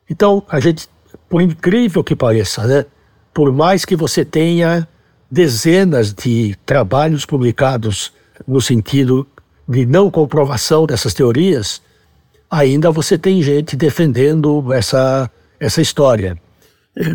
Então, 0.09 0.43
a 0.49 0.61
gente, 0.61 0.89
por 1.29 1.41
incrível 1.41 2.03
que 2.03 2.15
pareça, 2.15 2.67
né? 2.67 2.87
Por 3.33 3.53
mais 3.53 3.85
que 3.85 3.95
você 3.95 4.25
tenha 4.25 4.87
dezenas 5.31 6.13
de 6.13 6.57
trabalhos 6.65 7.27
publicados 7.27 8.13
no 8.47 8.61
sentido 8.61 9.27
de 9.69 9.85
não 9.85 10.11
comprovação 10.11 10.87
dessas 10.87 11.13
teorias, 11.13 11.83
ainda 12.51 12.91
você 12.91 13.19
tem 13.19 13.43
gente 13.43 13.77
defendendo 13.77 14.73
essa, 14.73 15.31
essa 15.61 15.83
história. 15.83 16.41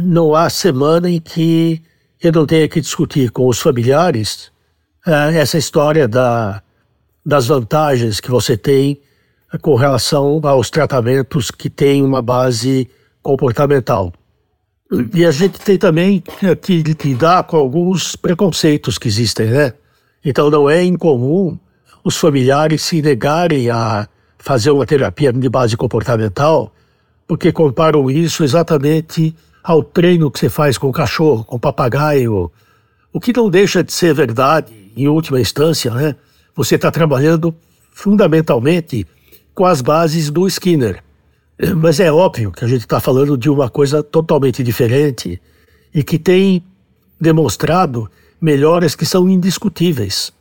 Não 0.02 0.36
há 0.36 0.50
semana 0.50 1.10
em 1.10 1.20
que 1.20 1.82
eu 2.22 2.32
não 2.32 2.46
tenha 2.46 2.68
que 2.70 2.80
discutir 2.80 3.32
com 3.32 3.48
os 3.48 3.60
familiares 3.60 4.52
uh, 5.06 5.34
essa 5.34 5.58
história 5.58 6.08
da, 6.08 6.62
das 7.26 7.48
vantagens 7.48 8.20
que 8.20 8.30
você 8.30 8.56
tem 8.56 9.02
com 9.62 9.76
relação 9.76 10.40
aos 10.44 10.70
tratamentos 10.70 11.52
que 11.52 11.70
têm 11.70 12.04
uma 12.04 12.22
base 12.22 12.90
comportamental. 13.22 14.14
E 15.14 15.26
a 15.26 15.32
gente 15.32 15.60
tem 15.60 15.78
também 15.78 16.24
que 16.62 16.84
lidar 17.04 17.44
com 17.46 17.58
alguns 17.58 18.16
preconceitos 18.16 18.98
que 18.98 19.08
existem, 19.08 19.48
né? 19.48 19.74
Então 20.24 20.50
não 20.50 20.70
é 20.70 20.84
incomum 20.84 21.58
os 22.04 22.18
familiares 22.18 22.84
se 22.84 23.02
negarem 23.02 23.70
a 23.70 24.08
fazer 24.38 24.72
uma 24.72 24.86
terapia 24.86 25.32
de 25.32 25.50
base 25.50 25.76
comportamental, 25.76 26.72
porque 27.28 27.52
comparam 27.52 28.12
isso 28.12 28.44
exatamente 28.44 29.36
ao 29.64 29.82
treino 29.82 30.30
que 30.30 30.38
você 30.38 30.50
faz 30.50 30.78
com 30.78 30.90
o 30.90 30.94
cachorro, 30.94 31.44
com 31.46 31.56
o 31.56 31.60
papagaio, 31.60 32.52
o 33.12 33.20
que 33.20 33.32
não 33.32 33.50
deixa 33.50 33.84
de 33.84 33.94
ser 33.94 34.14
verdade, 34.14 34.92
em 34.96 35.08
última 35.08 35.40
instância, 35.40 35.92
né? 35.92 36.16
Você 36.56 36.76
está 36.76 36.92
trabalhando 36.92 37.56
fundamentalmente 37.92 39.08
com 39.56 39.66
as 39.66 39.82
bases 39.82 40.30
do 40.30 40.48
Skinner. 40.48 41.02
Mas 41.78 42.00
é 42.00 42.12
óbvio 42.12 42.52
que 42.52 42.66
a 42.66 42.68
gente 42.68 42.82
está 42.82 43.00
falando 43.00 43.38
de 43.38 43.50
uma 43.50 43.70
coisa 43.70 44.02
totalmente 44.02 44.64
diferente 44.64 45.42
e 45.94 46.04
que 46.04 46.18
tem 46.18 46.64
demonstrado 47.20 48.10
melhoras 48.42 48.96
que 48.96 49.06
são 49.06 49.30
indiscutíveis. 49.30 50.34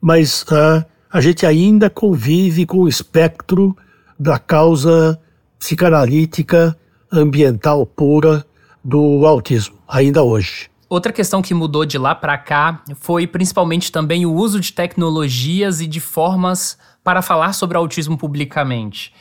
Mas 0.00 0.42
uh, 0.44 0.84
a 1.12 1.20
gente 1.20 1.44
ainda 1.44 1.90
convive 1.90 2.64
com 2.64 2.78
o 2.78 2.88
espectro 2.88 3.76
da 4.18 4.38
causa 4.38 5.20
psicanalítica 5.58 6.76
ambiental 7.12 7.86
pura 7.86 8.44
do 8.82 9.26
autismo, 9.26 9.76
ainda 9.86 10.22
hoje. 10.22 10.70
Outra 10.88 11.12
questão 11.12 11.42
que 11.42 11.52
mudou 11.52 11.84
de 11.84 11.98
lá 11.98 12.14
para 12.14 12.38
cá 12.38 12.82
foi 12.96 13.26
principalmente 13.26 13.90
também 13.90 14.24
o 14.24 14.32
uso 14.32 14.60
de 14.60 14.72
tecnologias 14.72 15.80
e 15.80 15.86
de 15.86 16.00
formas 16.00 16.78
para 17.02 17.20
falar 17.20 17.52
sobre 17.52 17.76
autismo 17.76 18.16
publicamente 18.16 19.12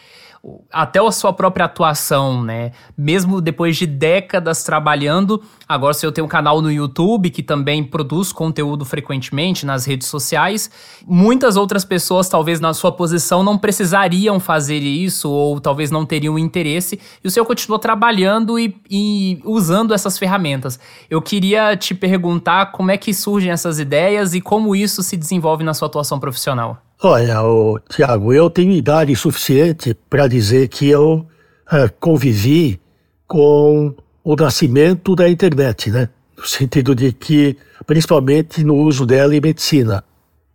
até 0.71 0.99
a 0.99 1.11
sua 1.11 1.33
própria 1.33 1.65
atuação, 1.65 2.43
né? 2.43 2.71
Mesmo 2.97 3.41
depois 3.41 3.75
de 3.77 3.87
décadas 3.87 4.63
trabalhando, 4.63 5.41
agora 5.67 5.93
se 5.93 6.05
eu 6.05 6.11
tenho 6.11 6.25
um 6.25 6.29
canal 6.29 6.61
no 6.61 6.71
YouTube 6.71 7.29
que 7.29 7.41
também 7.41 7.83
produz 7.83 8.31
conteúdo 8.31 8.85
frequentemente 8.85 9.65
nas 9.65 9.85
redes 9.85 10.07
sociais, 10.07 10.69
muitas 11.05 11.55
outras 11.55 11.83
pessoas, 11.83 12.29
talvez 12.29 12.59
na 12.59 12.73
sua 12.73 12.91
posição, 12.91 13.43
não 13.43 13.57
precisariam 13.57 14.39
fazer 14.39 14.79
isso 14.79 15.29
ou 15.29 15.59
talvez 15.59 15.89
não 15.89 16.05
teriam 16.05 16.37
interesse, 16.37 16.99
e 17.23 17.27
o 17.27 17.31
senhor 17.31 17.45
continuou 17.45 17.79
trabalhando 17.79 18.59
e, 18.59 18.75
e 18.89 19.41
usando 19.43 19.93
essas 19.93 20.17
ferramentas. 20.17 20.79
Eu 21.09 21.21
queria 21.21 21.75
te 21.75 21.95
perguntar 21.95 22.71
como 22.71 22.91
é 22.91 22.97
que 22.97 23.13
surgem 23.13 23.51
essas 23.51 23.79
ideias 23.79 24.33
e 24.33 24.41
como 24.41 24.75
isso 24.75 25.01
se 25.01 25.17
desenvolve 25.17 25.63
na 25.63 25.73
sua 25.73 25.87
atuação 25.87 26.19
profissional. 26.19 26.84
Olha, 27.01 27.39
Tiago, 27.89 28.33
eu 28.33 28.49
tenho 28.49 28.71
idade 28.71 29.13
suficiente 29.15 29.93
para 30.09 30.27
dizer 30.27 30.69
que 30.69 30.87
eu 30.89 31.25
uh, 31.67 31.93
convivi 31.99 32.79
com 33.27 33.93
o 34.23 34.35
nascimento 34.35 35.15
da 35.15 35.29
internet, 35.29 35.91
né? 35.91 36.09
No 36.37 36.45
sentido 36.45 36.95
de 36.95 37.11
que, 37.11 37.57
principalmente 37.85 38.63
no 38.63 38.75
uso 38.75 39.05
dela 39.05 39.35
em 39.35 39.41
medicina. 39.41 40.03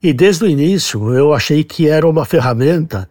E 0.02 0.14
desde 0.14 0.44
o 0.44 0.48
início 0.48 1.12
eu 1.14 1.34
achei 1.34 1.62
que 1.62 1.86
era 1.88 2.08
uma 2.08 2.24
ferramenta, 2.24 3.08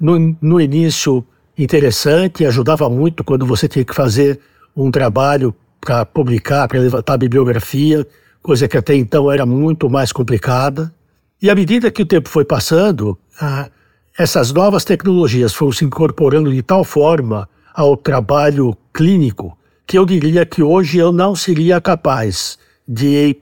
no, 0.00 0.36
no 0.40 0.60
início 0.60 1.24
interessante, 1.56 2.46
ajudava 2.46 2.88
muito 2.88 3.22
quando 3.22 3.44
você 3.44 3.68
tinha 3.68 3.84
que 3.84 3.94
fazer 3.94 4.40
um 4.74 4.90
trabalho 4.90 5.54
para 5.80 6.06
publicar, 6.06 6.66
para 6.66 6.80
levantar 6.80 7.18
bibliografia, 7.18 8.06
coisa 8.42 8.66
que 8.66 8.78
até 8.78 8.94
então 8.94 9.30
era 9.30 9.44
muito 9.44 9.90
mais 9.90 10.12
complicada. 10.12 10.92
E 11.42 11.48
à 11.48 11.54
medida 11.54 11.90
que 11.90 12.02
o 12.02 12.06
tempo 12.06 12.28
foi 12.28 12.44
passando, 12.44 13.18
ah, 13.40 13.70
essas 14.18 14.52
novas 14.52 14.84
tecnologias 14.84 15.54
foram 15.54 15.72
se 15.72 15.84
incorporando 15.84 16.52
de 16.52 16.62
tal 16.62 16.84
forma 16.84 17.48
ao 17.72 17.96
trabalho 17.96 18.76
clínico 18.92 19.56
que 19.86 19.98
eu 19.98 20.04
diria 20.04 20.44
que 20.44 20.62
hoje 20.62 20.98
eu 20.98 21.10
não 21.10 21.34
seria 21.34 21.80
capaz 21.80 22.58
de 22.86 23.36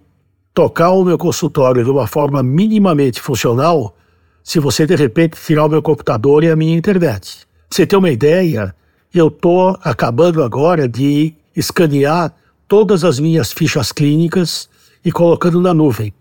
tocar 0.55 0.93
o 0.93 1.05
meu 1.05 1.19
consultório 1.19 1.85
de 1.85 1.91
uma 1.91 2.07
forma 2.07 2.43
minimamente 2.43 3.21
funcional 3.21 3.95
se 4.43 4.59
você 4.59 4.87
de 4.87 4.97
repente 4.97 5.37
tirar 5.39 5.67
o 5.67 5.69
meu 5.69 5.83
computador 5.83 6.43
e 6.43 6.51
a 6.51 6.57
minha 6.57 6.77
internet. 6.77 7.47
Você 7.69 7.87
ter 7.87 7.97
uma 7.97 8.11
ideia, 8.11 8.75
eu 9.13 9.29
estou 9.29 9.77
acabando 9.83 10.43
agora 10.43 10.89
de 10.89 11.35
escanear 11.55 12.35
todas 12.67 13.05
as 13.05 13.19
minhas 13.19 13.53
fichas 13.53 13.93
clínicas 13.93 14.71
e 15.05 15.13
colocando 15.13 15.61
na 15.61 15.75
nuvem. 15.75 16.15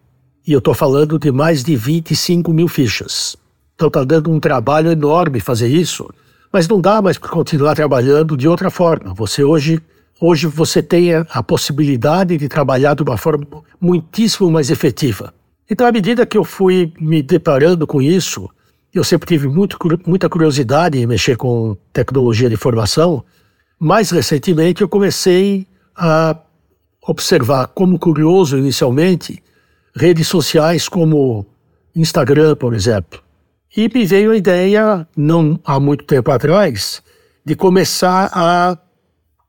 E 0.47 0.53
eu 0.53 0.59
estou 0.59 0.73
falando 0.73 1.19
de 1.19 1.29
mais 1.29 1.61
de 1.61 1.75
25 1.75 2.53
mil 2.53 2.69
fichas. 2.69 3.35
Então 3.75 3.89
está 3.89 4.05
dando 4.05 4.31
um 4.31 4.39
trabalho 4.39 4.89
enorme 4.89 5.41
fazer 5.41 5.67
isso, 5.67 6.09
mas 6.53 6.69
não 6.69 6.79
dá 6.79 7.01
mais 7.01 7.17
para 7.17 7.29
continuar 7.29 7.75
trabalhando 7.75 8.37
de 8.37 8.47
outra 8.47 8.71
forma. 8.71 9.13
Você 9.13 9.43
hoje, 9.43 9.81
hoje 10.21 10.47
você 10.47 10.81
tem 10.81 11.15
a 11.15 11.43
possibilidade 11.43 12.37
de 12.37 12.47
trabalhar 12.47 12.95
de 12.95 13.03
uma 13.03 13.17
forma 13.17 13.45
muitíssimo 13.79 14.49
mais 14.49 14.69
efetiva. 14.69 15.33
Então, 15.69 15.85
à 15.85 15.91
medida 15.91 16.25
que 16.25 16.37
eu 16.37 16.45
fui 16.45 16.93
me 16.97 17.21
deparando 17.21 17.85
com 17.85 18.01
isso, 18.01 18.49
eu 18.93 19.03
sempre 19.03 19.27
tive 19.27 19.49
muito, 19.49 19.77
muita 20.05 20.29
curiosidade 20.29 20.97
em 20.97 21.05
mexer 21.05 21.35
com 21.35 21.75
tecnologia 21.91 22.47
de 22.47 22.55
informação. 22.55 23.21
Mais 23.77 24.11
recentemente, 24.11 24.81
eu 24.81 24.87
comecei 24.87 25.67
a 25.93 26.37
observar, 27.05 27.67
como 27.67 27.99
curioso 27.99 28.57
inicialmente, 28.57 29.43
redes 29.97 30.27
sociais 30.27 30.87
como 30.87 31.45
Instagram, 31.95 32.55
por 32.55 32.73
exemplo. 32.73 33.21
E 33.75 33.89
me 33.93 34.05
veio 34.05 34.31
a 34.31 34.37
ideia, 34.37 35.07
não 35.15 35.59
há 35.65 35.79
muito 35.79 36.05
tempo 36.05 36.31
atrás, 36.31 37.01
de 37.45 37.55
começar 37.55 38.29
a 38.33 38.77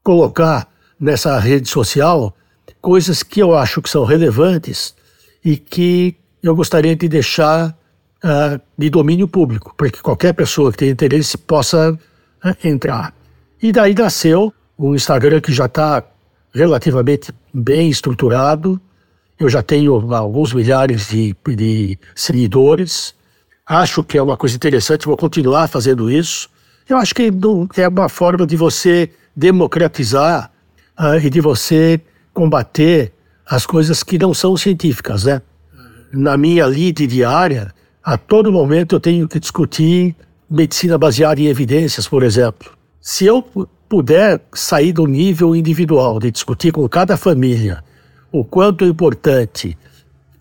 colocar 0.03 0.69
nessa 0.99 1.39
rede 1.39 1.69
social 1.69 2.35
coisas 2.81 3.23
que 3.23 3.41
eu 3.41 3.55
acho 3.57 3.83
que 3.83 3.91
são 3.91 4.05
relevantes 4.05 4.95
e 5.45 5.57
que 5.57 6.17
eu 6.43 6.55
gostaria 6.55 6.95
de 6.95 7.09
deixar 7.09 7.77
uh, 8.25 8.61
de 8.77 8.91
domínio 8.91 9.29
público, 9.29 9.75
para 9.77 9.91
que 9.91 10.01
qualquer 10.01 10.33
pessoa 10.33 10.71
que 10.71 10.79
tenha 10.79 10.93
interesse 10.93 11.37
possa 11.37 11.93
uh, 11.93 12.67
entrar. 12.67 13.15
E 13.61 13.73
daí 13.73 13.95
nasceu 13.95 14.53
um 14.79 14.95
Instagram 14.95 15.41
que 15.41 15.53
já 15.53 15.67
está 15.67 16.05
relativamente 16.55 17.33
bem 17.53 17.89
estruturado. 17.89 18.81
Eu 19.39 19.49
já 19.49 19.63
tenho 19.63 19.95
alguns 20.15 20.53
milhares 20.53 21.09
de, 21.09 21.37
de 21.47 21.99
seguidores. 22.15 23.15
Acho 23.65 24.03
que 24.03 24.19
é 24.19 24.23
uma 24.23 24.37
coisa 24.37 24.57
interessante, 24.57 25.07
vou 25.07 25.17
continuar 25.17 25.69
fazendo 25.69 26.11
isso. 26.11 26.49
Eu 26.89 26.97
acho 26.97 27.15
que 27.15 27.31
é 27.77 27.89
uma 27.89 28.09
forma 28.09 28.47
de 28.47 28.57
você 28.57 29.11
democratizar 29.37 30.51
uh, 30.99 31.25
e 31.25 31.31
de 31.31 31.41
você 31.41 32.01
combater 32.35 33.13
as 33.47 33.65
coisas 33.65 34.03
que 34.03 34.19
não 34.19 34.35
são 34.35 34.57
científicas, 34.57 35.25
né? 35.25 35.41
Na 36.13 36.37
minha 36.37 36.67
lide 36.67 37.07
diária, 37.07 37.73
a 38.03 38.17
todo 38.17 38.51
momento 38.51 38.97
eu 38.97 39.01
tenho 39.01 39.29
que 39.29 39.39
discutir 39.39 40.17
medicina 40.51 40.99
baseada 40.99 41.41
em 41.41 41.47
evidências, 41.47 42.09
por 42.09 42.23
exemplo. 42.23 42.73
Se 43.01 43.27
eu 43.27 43.43
puder 43.89 44.41
sair 44.53 44.93
do 44.93 45.07
nível 45.07 45.55
individual 45.55 46.19
de 46.19 46.31
discutir 46.31 46.73
com 46.73 46.89
cada 46.89 47.17
família 47.17 47.85
o 48.31 48.45
quanto 48.45 48.85
é 48.85 48.89
importante 48.89 49.77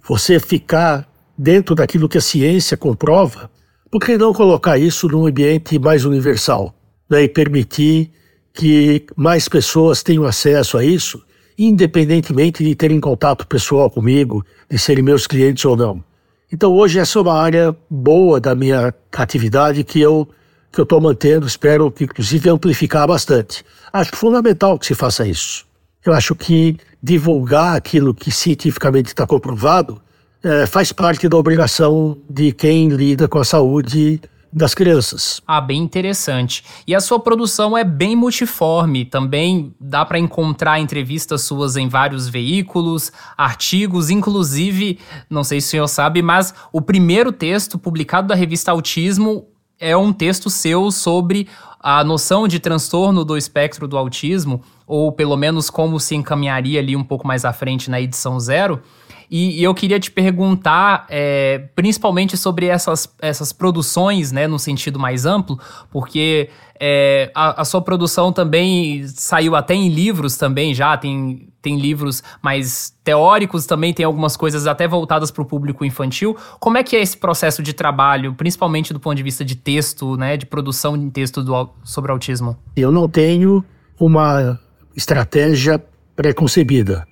você 0.07 0.39
ficar 0.39 1.07
dentro 1.37 1.75
daquilo 1.75 2.09
que 2.09 2.17
a 2.17 2.21
ciência 2.21 2.75
comprova, 2.75 3.49
por 3.91 4.01
que 4.01 4.17
não 4.17 4.33
colocar 4.33 4.77
isso 4.77 5.07
num 5.07 5.25
ambiente 5.25 5.77
mais 5.79 6.03
universal 6.03 6.73
né, 7.09 7.23
e 7.23 7.29
permitir 7.29 8.11
que 8.53 9.05
mais 9.15 9.47
pessoas 9.47 10.01
tenham 10.01 10.25
acesso 10.25 10.77
a 10.77 10.83
isso, 10.83 11.23
independentemente 11.57 12.63
de 12.63 12.75
terem 12.75 12.99
contato 12.99 13.47
pessoal 13.47 13.89
comigo, 13.89 14.45
de 14.69 14.77
serem 14.77 15.03
meus 15.03 15.27
clientes 15.27 15.63
ou 15.63 15.77
não? 15.77 16.03
Então 16.51 16.73
hoje 16.73 16.99
essa 16.99 17.19
é 17.19 17.21
uma 17.21 17.39
área 17.39 17.75
boa 17.89 18.39
da 18.39 18.55
minha 18.55 18.93
atividade 19.11 19.83
que 19.83 19.99
eu 19.99 20.27
que 20.71 20.81
eu 20.81 20.83
estou 20.83 20.99
mantendo, 20.99 21.47
espero 21.47 21.93
inclusive 21.99 22.49
amplificar 22.49 23.07
bastante. 23.07 23.63
Acho 23.91 24.15
fundamental 24.15 24.77
que 24.77 24.85
se 24.85 24.93
faça 24.93 25.25
isso. 25.25 25.66
Eu 26.07 26.13
acho 26.13 26.33
que 26.35 26.77
divulgar 27.03 27.75
aquilo 27.75 28.13
que 28.13 28.31
cientificamente 28.31 29.09
está 29.09 29.27
comprovado 29.27 30.01
é, 30.41 30.65
faz 30.65 30.93
parte 30.93 31.27
da 31.27 31.35
obrigação 31.35 32.17
de 32.29 32.53
quem 32.53 32.87
lida 32.87 33.27
com 33.27 33.39
a 33.39 33.43
saúde 33.43 34.21
das 34.53 34.73
crianças. 34.73 35.41
Ah, 35.45 35.59
bem 35.59 35.81
interessante. 35.81 36.63
E 36.87 36.95
a 36.95 37.01
sua 37.01 37.19
produção 37.19 37.77
é 37.77 37.83
bem 37.83 38.15
multiforme, 38.15 39.03
também 39.03 39.75
dá 39.81 40.05
para 40.05 40.17
encontrar 40.17 40.79
entrevistas 40.79 41.41
suas 41.41 41.75
em 41.75 41.89
vários 41.89 42.29
veículos, 42.29 43.11
artigos, 43.37 44.09
inclusive, 44.09 44.99
não 45.29 45.43
sei 45.43 45.59
se 45.59 45.67
o 45.67 45.71
senhor 45.71 45.87
sabe, 45.89 46.21
mas 46.21 46.53
o 46.71 46.81
primeiro 46.81 47.33
texto 47.33 47.77
publicado 47.77 48.29
da 48.29 48.35
revista 48.35 48.71
Autismo 48.71 49.45
é 49.77 49.95
um 49.97 50.13
texto 50.13 50.49
seu 50.49 50.89
sobre 50.89 51.49
a 51.81 52.03
noção 52.03 52.47
de 52.47 52.59
transtorno 52.59 53.23
do 53.23 53.37
espectro 53.37 53.87
do 53.87 53.97
autismo, 53.97 54.63
ou 54.87 55.11
pelo 55.11 55.35
menos 55.35 55.69
como 55.69 55.99
se 55.99 56.15
encaminharia 56.15 56.79
ali 56.79 56.95
um 56.95 57.03
pouco 57.03 57.27
mais 57.27 57.43
à 57.43 57.51
frente 57.51 57.91
na 57.91 57.99
edição 57.99 58.39
zero. 58.39 58.81
E, 59.29 59.59
e 59.59 59.63
eu 59.63 59.73
queria 59.75 59.99
te 59.99 60.09
perguntar, 60.09 61.05
é, 61.09 61.65
principalmente 61.75 62.37
sobre 62.37 62.67
essas, 62.67 63.13
essas 63.21 63.51
produções, 63.51 64.31
né, 64.31 64.47
no 64.47 64.57
sentido 64.57 64.97
mais 64.97 65.25
amplo, 65.25 65.59
porque 65.91 66.49
é, 66.79 67.29
a, 67.35 67.61
a, 67.61 67.65
sua 67.65 67.81
produção 67.81 68.31
também 68.31 69.05
saiu 69.07 69.53
até 69.53 69.73
em 69.73 69.89
livros 69.89 70.37
também 70.37 70.73
já, 70.73 70.95
tem, 70.95 71.49
tem 71.61 71.77
livros 71.77 72.23
mais 72.41 72.95
teóricos 73.03 73.65
também, 73.65 73.93
tem 73.93 74.05
algumas 74.05 74.37
coisas 74.37 74.65
até 74.65 74.87
voltadas 74.87 75.29
para 75.29 75.41
o 75.41 75.45
público 75.45 75.83
infantil. 75.83 76.37
Como 76.57 76.77
é 76.77 76.83
que 76.83 76.95
é 76.95 77.01
esse 77.01 77.17
processo 77.17 77.61
de 77.61 77.73
trabalho, 77.73 78.33
principalmente 78.33 78.93
do 78.93 78.99
ponto 78.99 79.15
de 79.15 79.23
vista 79.23 79.43
de 79.43 79.57
texto, 79.57 80.15
né, 80.15 80.37
de 80.37 80.45
produção 80.45 80.97
de 80.97 81.09
texto 81.11 81.43
do, 81.43 81.69
sobre 81.83 82.13
autismo? 82.13 82.57
Eu 82.77 82.93
não 82.93 83.09
tenho 83.09 83.61
uma 83.99 84.57
estratégia 84.97 85.81
preconcebida 86.15 87.07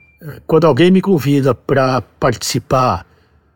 quando 0.47 0.65
alguém 0.65 0.91
me 0.91 1.01
convida 1.01 1.53
para 1.53 2.01
participar 2.01 3.05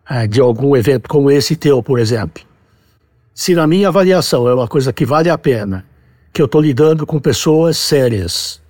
é, 0.09 0.27
de 0.27 0.39
algum 0.39 0.75
evento 0.75 1.07
como 1.07 1.31
esse 1.31 1.55
teu, 1.55 1.81
por 1.81 1.99
exemplo, 1.99 2.43
se 3.33 3.55
na 3.55 3.65
minha 3.65 3.87
avaliação 3.87 4.47
é 4.47 4.53
uma 4.53 4.67
coisa 4.67 4.91
que 4.91 5.05
vale 5.05 5.29
a 5.29 5.37
pena, 5.37 5.85
que 6.33 6.41
eu 6.41 6.45
estou 6.45 6.61
lidando 6.61 7.05
com 7.05 7.19
pessoas 7.19 7.77
sérias 7.77 8.61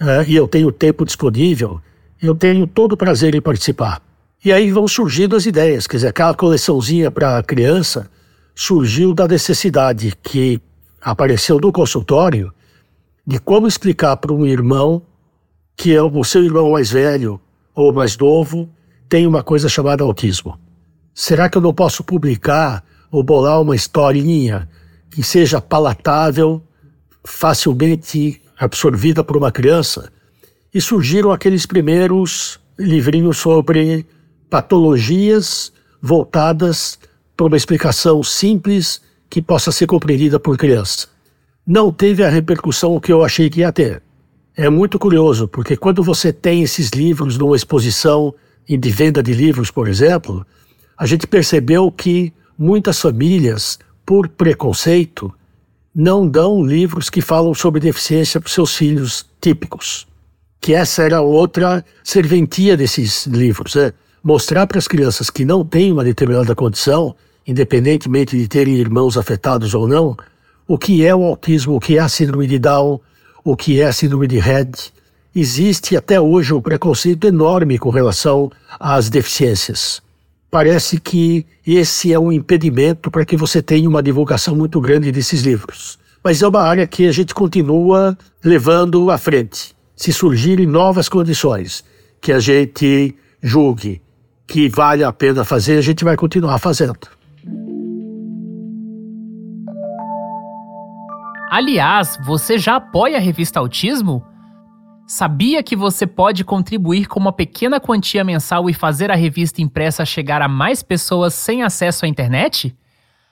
é, 0.00 0.24
e 0.26 0.36
eu 0.36 0.46
tenho 0.48 0.70
tempo 0.72 1.04
disponível, 1.04 1.80
eu 2.20 2.34
tenho 2.34 2.66
todo 2.66 2.92
o 2.92 2.96
prazer 2.96 3.34
em 3.34 3.40
participar. 3.40 4.02
E 4.44 4.52
aí 4.52 4.70
vão 4.70 4.86
surgindo 4.86 5.36
as 5.36 5.46
ideias, 5.46 5.86
quer 5.86 5.96
dizer, 5.96 6.08
aquela 6.08 6.34
coleçãozinha 6.34 7.10
para 7.10 7.42
criança 7.42 8.10
surgiu 8.54 9.14
da 9.14 9.26
necessidade 9.26 10.14
que 10.22 10.60
apareceu 11.00 11.58
no 11.58 11.72
consultório 11.72 12.52
de 13.26 13.40
como 13.40 13.66
explicar 13.66 14.16
para 14.16 14.32
um 14.32 14.46
irmão 14.46 15.02
que 15.76 15.94
é 15.94 16.02
o 16.02 16.24
seu 16.24 16.44
irmão 16.44 16.70
mais 16.70 16.90
velho 16.90 17.40
ou 17.74 17.92
mais 17.92 18.16
novo 18.16 18.68
tem 19.08 19.26
uma 19.26 19.42
coisa 19.42 19.68
chamada 19.68 20.04
autismo. 20.04 20.58
Será 21.12 21.48
que 21.48 21.58
eu 21.58 21.62
não 21.62 21.74
posso 21.74 22.04
publicar 22.04 22.84
ou 23.10 23.22
bolar 23.22 23.60
uma 23.60 23.74
historinha 23.74 24.68
que 25.10 25.22
seja 25.22 25.60
palatável, 25.60 26.62
facilmente 27.24 28.40
absorvida 28.58 29.24
por 29.24 29.36
uma 29.36 29.50
criança? 29.50 30.12
E 30.72 30.80
surgiram 30.80 31.32
aqueles 31.32 31.66
primeiros 31.66 32.60
livrinhos 32.78 33.38
sobre 33.38 34.06
patologias 34.48 35.72
voltadas 36.00 36.98
para 37.36 37.46
uma 37.46 37.56
explicação 37.56 38.22
simples 38.22 39.00
que 39.28 39.42
possa 39.42 39.72
ser 39.72 39.86
compreendida 39.86 40.38
por 40.38 40.56
criança. 40.56 41.08
Não 41.66 41.90
teve 41.90 42.22
a 42.22 42.28
repercussão 42.28 43.00
que 43.00 43.12
eu 43.12 43.24
achei 43.24 43.50
que 43.50 43.58
ia 43.58 43.72
ter. 43.72 44.00
É 44.56 44.70
muito 44.70 45.00
curioso, 45.00 45.48
porque 45.48 45.76
quando 45.76 46.00
você 46.00 46.32
tem 46.32 46.62
esses 46.62 46.90
livros 46.90 47.36
numa 47.36 47.56
exposição 47.56 48.32
de 48.68 48.90
venda 48.90 49.20
de 49.20 49.32
livros, 49.32 49.68
por 49.68 49.88
exemplo, 49.88 50.46
a 50.96 51.04
gente 51.06 51.26
percebeu 51.26 51.90
que 51.90 52.32
muitas 52.56 53.00
famílias, 53.00 53.80
por 54.04 54.28
preconceito, 54.28 55.34
não 55.92 56.28
dão 56.28 56.64
livros 56.64 57.10
que 57.10 57.20
falam 57.20 57.52
sobre 57.52 57.80
deficiência 57.80 58.40
para 58.40 58.48
seus 58.48 58.76
filhos 58.76 59.26
típicos. 59.40 60.06
Que 60.60 60.72
essa 60.72 61.02
era 61.02 61.20
outra 61.20 61.84
serventia 62.04 62.76
desses 62.76 63.26
livros, 63.26 63.74
né? 63.74 63.92
Mostrar 64.22 64.68
para 64.68 64.78
as 64.78 64.86
crianças 64.86 65.30
que 65.30 65.44
não 65.44 65.64
têm 65.64 65.92
uma 65.92 66.04
determinada 66.04 66.54
condição, 66.54 67.14
independentemente 67.44 68.38
de 68.38 68.46
terem 68.46 68.74
irmãos 68.74 69.18
afetados 69.18 69.74
ou 69.74 69.88
não, 69.88 70.16
o 70.66 70.78
que 70.78 71.04
é 71.04 71.14
o 71.14 71.24
autismo, 71.24 71.76
o 71.76 71.80
que 71.80 71.96
é 71.96 72.00
a 72.00 72.08
síndrome 72.08 72.46
de 72.46 72.58
Down, 72.58 73.00
o 73.44 73.56
que 73.56 73.80
é 73.80 73.86
a 73.86 73.92
síndrome 73.92 74.26
de 74.26 74.38
Rett. 74.38 74.92
Existe 75.34 75.96
até 75.96 76.20
hoje 76.20 76.54
um 76.54 76.60
preconceito 76.60 77.26
enorme 77.26 77.78
com 77.78 77.90
relação 77.90 78.50
às 78.78 79.08
deficiências 79.10 80.02
parece 80.56 80.98
que 80.98 81.44
esse 81.66 82.14
é 82.14 82.18
um 82.18 82.32
impedimento 82.32 83.10
para 83.10 83.26
que 83.26 83.36
você 83.36 83.60
tenha 83.60 83.86
uma 83.86 84.02
divulgação 84.02 84.56
muito 84.56 84.80
grande 84.80 85.12
desses 85.12 85.42
livros. 85.42 85.98
Mas 86.24 86.40
é 86.40 86.48
uma 86.48 86.62
área 86.62 86.86
que 86.86 87.06
a 87.06 87.12
gente 87.12 87.34
continua 87.34 88.16
levando 88.42 89.10
à 89.10 89.18
frente. 89.18 89.76
Se 89.94 90.14
surgirem 90.14 90.66
novas 90.66 91.10
condições 91.10 91.84
que 92.22 92.32
a 92.32 92.40
gente 92.40 93.14
julgue 93.42 94.00
que 94.46 94.68
vale 94.70 95.04
a 95.04 95.12
pena 95.12 95.44
fazer, 95.44 95.76
a 95.76 95.82
gente 95.82 96.04
vai 96.04 96.16
continuar 96.16 96.58
fazendo. 96.58 96.96
Aliás, 101.48 102.18
você 102.24 102.58
já 102.58 102.74
apoia 102.76 103.18
a 103.18 103.20
revista 103.20 103.60
Autismo? 103.60 104.24
Sabia 105.06 105.62
que 105.62 105.76
você 105.76 106.04
pode 106.04 106.42
contribuir 106.44 107.06
com 107.06 107.20
uma 107.20 107.32
pequena 107.32 107.78
quantia 107.78 108.24
mensal 108.24 108.68
e 108.68 108.74
fazer 108.74 109.12
a 109.12 109.14
revista 109.14 109.62
impressa 109.62 110.04
chegar 110.04 110.42
a 110.42 110.48
mais 110.48 110.82
pessoas 110.82 111.34
sem 111.34 111.62
acesso 111.62 112.04
à 112.04 112.08
internet? 112.08 112.76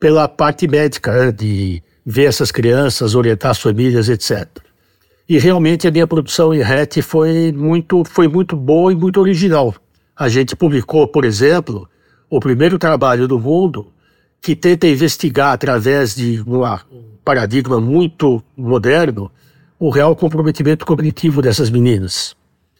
pela 0.00 0.28
parte 0.28 0.66
médica, 0.68 1.12
né, 1.12 1.32
de 1.32 1.82
ver 2.10 2.24
essas 2.24 2.50
crianças, 2.50 3.14
orientar 3.14 3.50
as 3.50 3.58
famílias, 3.58 4.08
etc. 4.08 4.48
E 5.28 5.38
realmente 5.38 5.86
a 5.86 5.90
minha 5.90 6.06
produção 6.06 6.54
em 6.54 6.62
RET 6.62 7.02
foi 7.02 7.52
muito, 7.52 8.02
foi 8.02 8.26
muito 8.26 8.56
boa 8.56 8.90
e 8.90 8.96
muito 8.96 9.20
original. 9.20 9.74
A 10.16 10.26
gente 10.26 10.56
publicou, 10.56 11.06
por 11.06 11.22
exemplo, 11.22 11.86
o 12.30 12.40
primeiro 12.40 12.78
trabalho 12.78 13.28
do 13.28 13.38
mundo 13.38 13.92
que 14.40 14.56
tenta 14.56 14.86
investigar 14.86 15.52
através 15.52 16.14
de 16.14 16.42
um 16.46 16.62
paradigma 17.22 17.78
muito 17.78 18.42
moderno 18.56 19.30
o 19.78 19.90
real 19.90 20.16
comprometimento 20.16 20.86
cognitivo 20.86 21.42
dessas 21.42 21.68
meninas. 21.68 22.34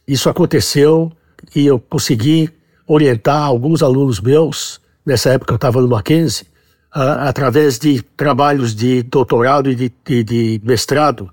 Isso 0.06 0.30
aconteceu 0.30 1.12
e 1.54 1.66
eu 1.66 1.78
consegui 1.78 2.48
orientar 2.86 3.42
alguns 3.42 3.82
alunos 3.82 4.20
meus, 4.20 4.80
nessa 5.04 5.28
época 5.30 5.52
eu 5.52 5.56
estava 5.56 5.82
no 5.82 5.88
Mackenzie, 5.88 6.46
através 6.90 7.78
de 7.78 8.02
trabalhos 8.16 8.74
de 8.74 9.02
doutorado 9.02 9.70
e 9.70 9.74
de, 9.74 9.92
de, 10.04 10.24
de, 10.24 10.60
mestrado, 10.64 11.30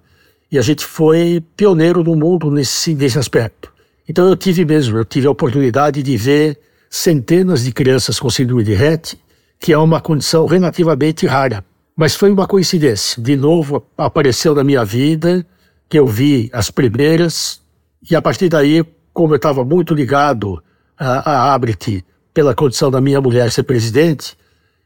e 0.52 0.58
a 0.58 0.62
gente 0.62 0.86
foi 0.86 1.44
pioneiro 1.56 2.04
no 2.04 2.16
mundo 2.16 2.52
nesse, 2.52 2.94
nesse 2.94 3.18
aspecto. 3.18 3.72
Então 4.08 4.28
eu 4.28 4.36
tive 4.36 4.64
mesmo, 4.64 4.98
eu 4.98 5.06
tive 5.06 5.28
a 5.28 5.32
oportunidade 5.32 6.04
de 6.04 6.18
ver 6.18 6.60
centenas 6.90 7.64
de 7.64 7.72
crianças 7.72 8.20
com 8.20 8.30
síndrome 8.30 8.64
de 8.64 8.74
Rett, 8.74 9.20
que 9.60 9.74
é 9.74 9.78
uma 9.78 10.00
condição 10.00 10.46
relativamente 10.46 11.26
rara. 11.26 11.64
Mas 11.96 12.16
foi 12.16 12.30
uma 12.30 12.46
coincidência. 12.46 13.22
De 13.22 13.36
novo, 13.36 13.86
apareceu 13.98 14.54
na 14.54 14.64
minha 14.64 14.84
vida, 14.84 15.46
que 15.90 15.98
eu 15.98 16.06
vi 16.06 16.50
as 16.54 16.70
primeiras, 16.70 17.62
e 18.10 18.16
a 18.16 18.22
partir 18.22 18.50
daí, 18.50 18.84
como 19.14 19.34
eu 19.34 19.38
estava 19.38 19.64
muito 19.64 19.94
ligado 19.94 20.62
à, 20.98 21.32
à 21.32 21.54
Abrit 21.54 22.06
pela 22.34 22.54
condição 22.54 22.92
da 22.92 23.00
minha 23.00 23.22
mulher 23.22 23.50
ser 23.50 23.64
presidente, 23.64 24.38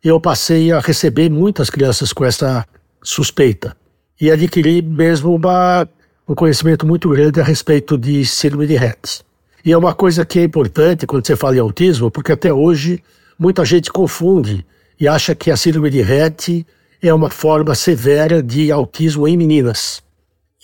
eu 0.03 0.19
passei 0.19 0.71
a 0.71 0.79
receber 0.79 1.29
muitas 1.29 1.69
crianças 1.69 2.13
com 2.13 2.23
essa 2.23 2.65
suspeita 3.03 3.75
e 4.19 4.31
adquiri 4.31 4.81
mesmo 4.81 5.35
uma, 5.35 5.87
um 6.27 6.35
conhecimento 6.35 6.85
muito 6.85 7.09
grande 7.09 7.39
a 7.39 7.43
respeito 7.43 7.97
de 7.97 8.25
síndrome 8.25 8.67
de 8.67 8.75
Rett. 8.75 9.21
E 9.63 9.71
é 9.71 9.77
uma 9.77 9.93
coisa 9.93 10.25
que 10.25 10.39
é 10.39 10.43
importante 10.43 11.05
quando 11.05 11.25
você 11.25 11.35
fala 11.35 11.55
em 11.55 11.59
autismo, 11.59 12.09
porque 12.09 12.31
até 12.31 12.53
hoje 12.53 13.03
muita 13.37 13.65
gente 13.65 13.91
confunde 13.91 14.65
e 14.99 15.07
acha 15.07 15.35
que 15.35 15.51
a 15.51 15.57
síndrome 15.57 15.89
de 15.89 16.01
Rett 16.01 16.65
é 17.01 17.13
uma 17.13 17.29
forma 17.29 17.75
severa 17.75 18.41
de 18.41 18.71
autismo 18.71 19.27
em 19.27 19.37
meninas. 19.37 20.01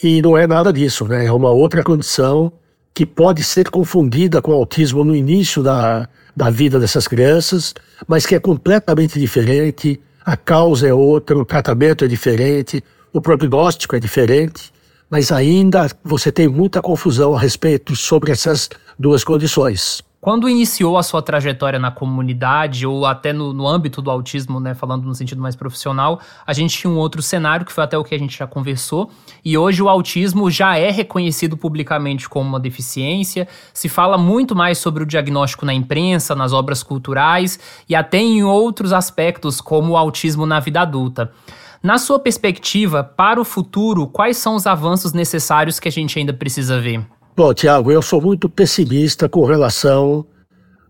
E 0.01 0.21
não 0.21 0.37
é 0.37 0.45
nada 0.45 0.71
disso, 0.73 1.05
né? 1.05 1.25
É 1.25 1.31
uma 1.31 1.51
outra 1.51 1.83
condição 1.83 2.51
que 2.93 3.05
pode 3.05 3.43
ser 3.43 3.69
confundida 3.69 4.41
com 4.41 4.51
autismo 4.51 5.03
no 5.03 5.15
início 5.15 5.61
da, 5.61 6.07
da 6.35 6.49
vida 6.49 6.79
dessas 6.79 7.07
crianças, 7.07 7.73
mas 8.07 8.25
que 8.25 8.35
é 8.35 8.39
completamente 8.39 9.19
diferente, 9.19 9.99
a 10.23 10.35
causa 10.35 10.87
é 10.87 10.93
outra, 10.93 11.37
o 11.37 11.45
tratamento 11.45 12.03
é 12.03 12.07
diferente, 12.07 12.83
o 13.13 13.21
prognóstico 13.21 13.95
é 13.95 13.99
diferente, 13.99 14.73
mas 15.09 15.31
ainda 15.31 15.89
você 16.03 16.31
tem 16.31 16.47
muita 16.47 16.81
confusão 16.81 17.35
a 17.35 17.39
respeito 17.39 17.95
sobre 17.95 18.31
essas 18.31 18.69
duas 18.99 19.23
condições. 19.23 20.04
Quando 20.25 20.49
iniciou 20.49 20.97
a 20.97 21.03
sua 21.03 21.21
trajetória 21.21 21.77
na 21.77 21.91
comunidade 21.91 22.87
ou 22.87 23.05
até 23.05 23.31
no, 23.31 23.53
no, 23.53 23.67
âmbito 23.67 24.01
do 24.01 24.09
autismo, 24.09 24.59
né, 24.59 24.73
falando 24.73 25.05
no 25.05 25.13
sentido 25.13 25.39
mais 25.39 25.55
profissional, 25.55 26.19
a 26.47 26.51
gente 26.51 26.75
tinha 26.75 26.89
um 26.89 26.97
outro 26.97 27.21
cenário 27.21 27.63
que 27.63 27.71
foi 27.71 27.83
até 27.83 27.95
o 27.95 28.03
que 28.03 28.15
a 28.15 28.17
gente 28.17 28.35
já 28.35 28.47
conversou. 28.47 29.11
E 29.45 29.55
hoje 29.55 29.83
o 29.83 29.87
autismo 29.87 30.49
já 30.49 30.79
é 30.79 30.89
reconhecido 30.89 31.55
publicamente 31.55 32.27
como 32.27 32.49
uma 32.49 32.59
deficiência. 32.59 33.47
Se 33.71 33.87
fala 33.87 34.17
muito 34.17 34.55
mais 34.55 34.79
sobre 34.79 35.03
o 35.03 35.05
diagnóstico 35.05 35.63
na 35.63 35.75
imprensa, 35.75 36.33
nas 36.33 36.53
obras 36.53 36.81
culturais 36.81 37.59
e 37.87 37.93
até 37.93 38.17
em 38.17 38.43
outros 38.43 38.93
aspectos, 38.93 39.61
como 39.61 39.93
o 39.93 39.97
autismo 39.97 40.47
na 40.47 40.59
vida 40.59 40.81
adulta. 40.81 41.31
Na 41.83 41.99
sua 41.99 42.17
perspectiva, 42.17 43.03
para 43.03 43.39
o 43.39 43.45
futuro, 43.45 44.07
quais 44.07 44.37
são 44.37 44.55
os 44.55 44.65
avanços 44.65 45.13
necessários 45.13 45.79
que 45.79 45.87
a 45.87 45.91
gente 45.91 46.17
ainda 46.17 46.33
precisa 46.33 46.81
ver? 46.81 47.05
Bom, 47.37 47.53
Tiago, 47.53 47.91
eu 47.91 48.01
sou 48.01 48.21
muito 48.21 48.47
pessimista 48.47 49.27
com 49.27 49.43
relação 49.43 50.25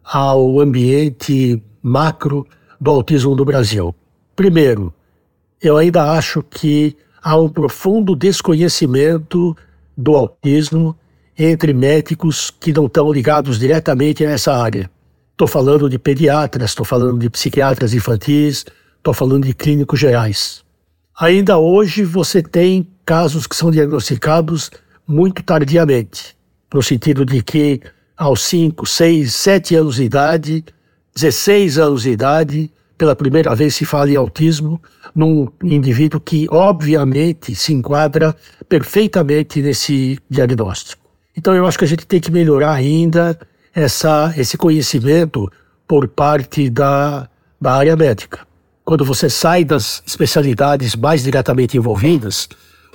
ao 0.03 0.60
ambiente 0.60 1.60
macro 1.81 2.45
do 2.79 2.91
autismo 2.91 3.36
no 3.36 3.43
Brasil. 3.43 3.95
Primeiro, 4.36 4.93
eu 5.60 5.75
ainda 5.75 6.12
acho 6.12 6.43
que 6.43 6.95
há 7.19 7.36
um 7.36 7.49
profundo 7.49 8.15
desconhecimento 8.15 9.58
do 9.97 10.15
autismo 10.15 10.95
entre 11.36 11.74
médicos 11.74 12.51
que 12.51 12.72
não 12.72 12.86
estão 12.86 13.11
ligados 13.11 13.57
diretamente 13.57 14.24
a 14.24 14.30
essa 14.30 14.53
área. 14.53 14.88
Estou 15.32 15.47
falando 15.47 15.89
de 15.89 15.97
pediatras, 15.97 16.70
estou 16.70 16.86
falando 16.86 17.17
de 17.17 17.28
psiquiatras 17.28 17.91
infantis, 17.91 18.67
estou 18.97 19.15
falando 19.15 19.47
de 19.47 19.53
clínicos 19.55 19.99
gerais. 19.99 20.63
Ainda 21.20 21.57
hoje 21.57 22.03
você 22.03 22.43
tem 22.43 22.88
casos 23.03 23.47
que 23.47 23.55
são 23.55 23.72
diagnosticados 23.72 24.70
muito 25.08 25.43
tardiamente, 25.43 26.36
no 26.74 26.82
sentido 26.82 27.26
de 27.26 27.41
que 27.41 27.82
aos 28.18 28.41
5, 28.43 28.86
6, 28.86 29.34
7 29.34 29.76
anos 29.76 29.95
de 29.95 30.03
idade, 30.03 30.66
16 31.16 31.78
anos 31.78 32.03
de 32.03 32.12
idade, 32.12 32.72
pela 32.97 33.16
primeira 33.16 33.53
vez 33.53 33.76
se 33.76 33.86
fala 33.86 34.10
em 34.10 34.16
autismo 34.16 34.82
num 35.14 35.49
indivíduo 35.64 36.20
que 36.20 36.47
obviamente 36.49 37.53
se 37.56 37.74
enquadra 37.74 38.36
perfeitamente 38.68 39.62
nesse 39.62 40.18
diagnóstico. 40.30 41.03
Então 41.36 41.53
eu 41.53 41.66
acho 41.66 41.78
que 41.78 41.86
a 41.86 41.88
gente 41.88 42.06
tem 42.06 42.20
que 42.20 42.32
melhorar 42.32 42.74
ainda 42.74 43.38
essa, 43.74 44.34
esse 44.38 44.58
conhecimento 44.58 45.51
por 45.88 46.08
parte 46.08 46.70
da, 46.70 47.30
da 47.60 47.74
área 47.74 47.95
médica. 47.95 48.39
Quando 48.84 49.03
você 49.03 49.30
sai 49.30 49.66
das 49.66 50.01
especialidades 50.06 50.95
mais 50.95 51.24
diretamente 51.24 51.76
envolvidas, 51.78 52.47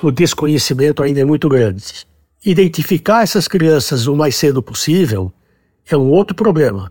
o 0.03 0.11
desconhecimento 0.11 1.03
ainda 1.03 1.21
é 1.21 1.25
muito 1.25 1.49
grande. 1.49 2.07
Identificar 2.45 3.23
essas 3.23 3.47
crianças 3.47 4.07
o 4.07 4.17
mais 4.17 4.37
cedo 4.37 4.63
possível 4.63 5.33
é 5.89 5.97
um 5.97 6.11
outro 6.11 6.35
problema, 6.35 6.91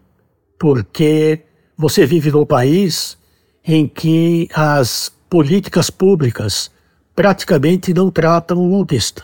porque 0.57 1.41
você 1.77 2.05
vive 2.05 2.31
num 2.31 2.45
país 2.45 3.17
em 3.65 3.87
que 3.87 4.47
as 4.53 5.11
políticas 5.29 5.89
públicas 5.89 6.71
praticamente 7.15 7.93
não 7.93 8.11
tratam 8.11 8.57
o 8.57 8.75
autista. 8.75 9.23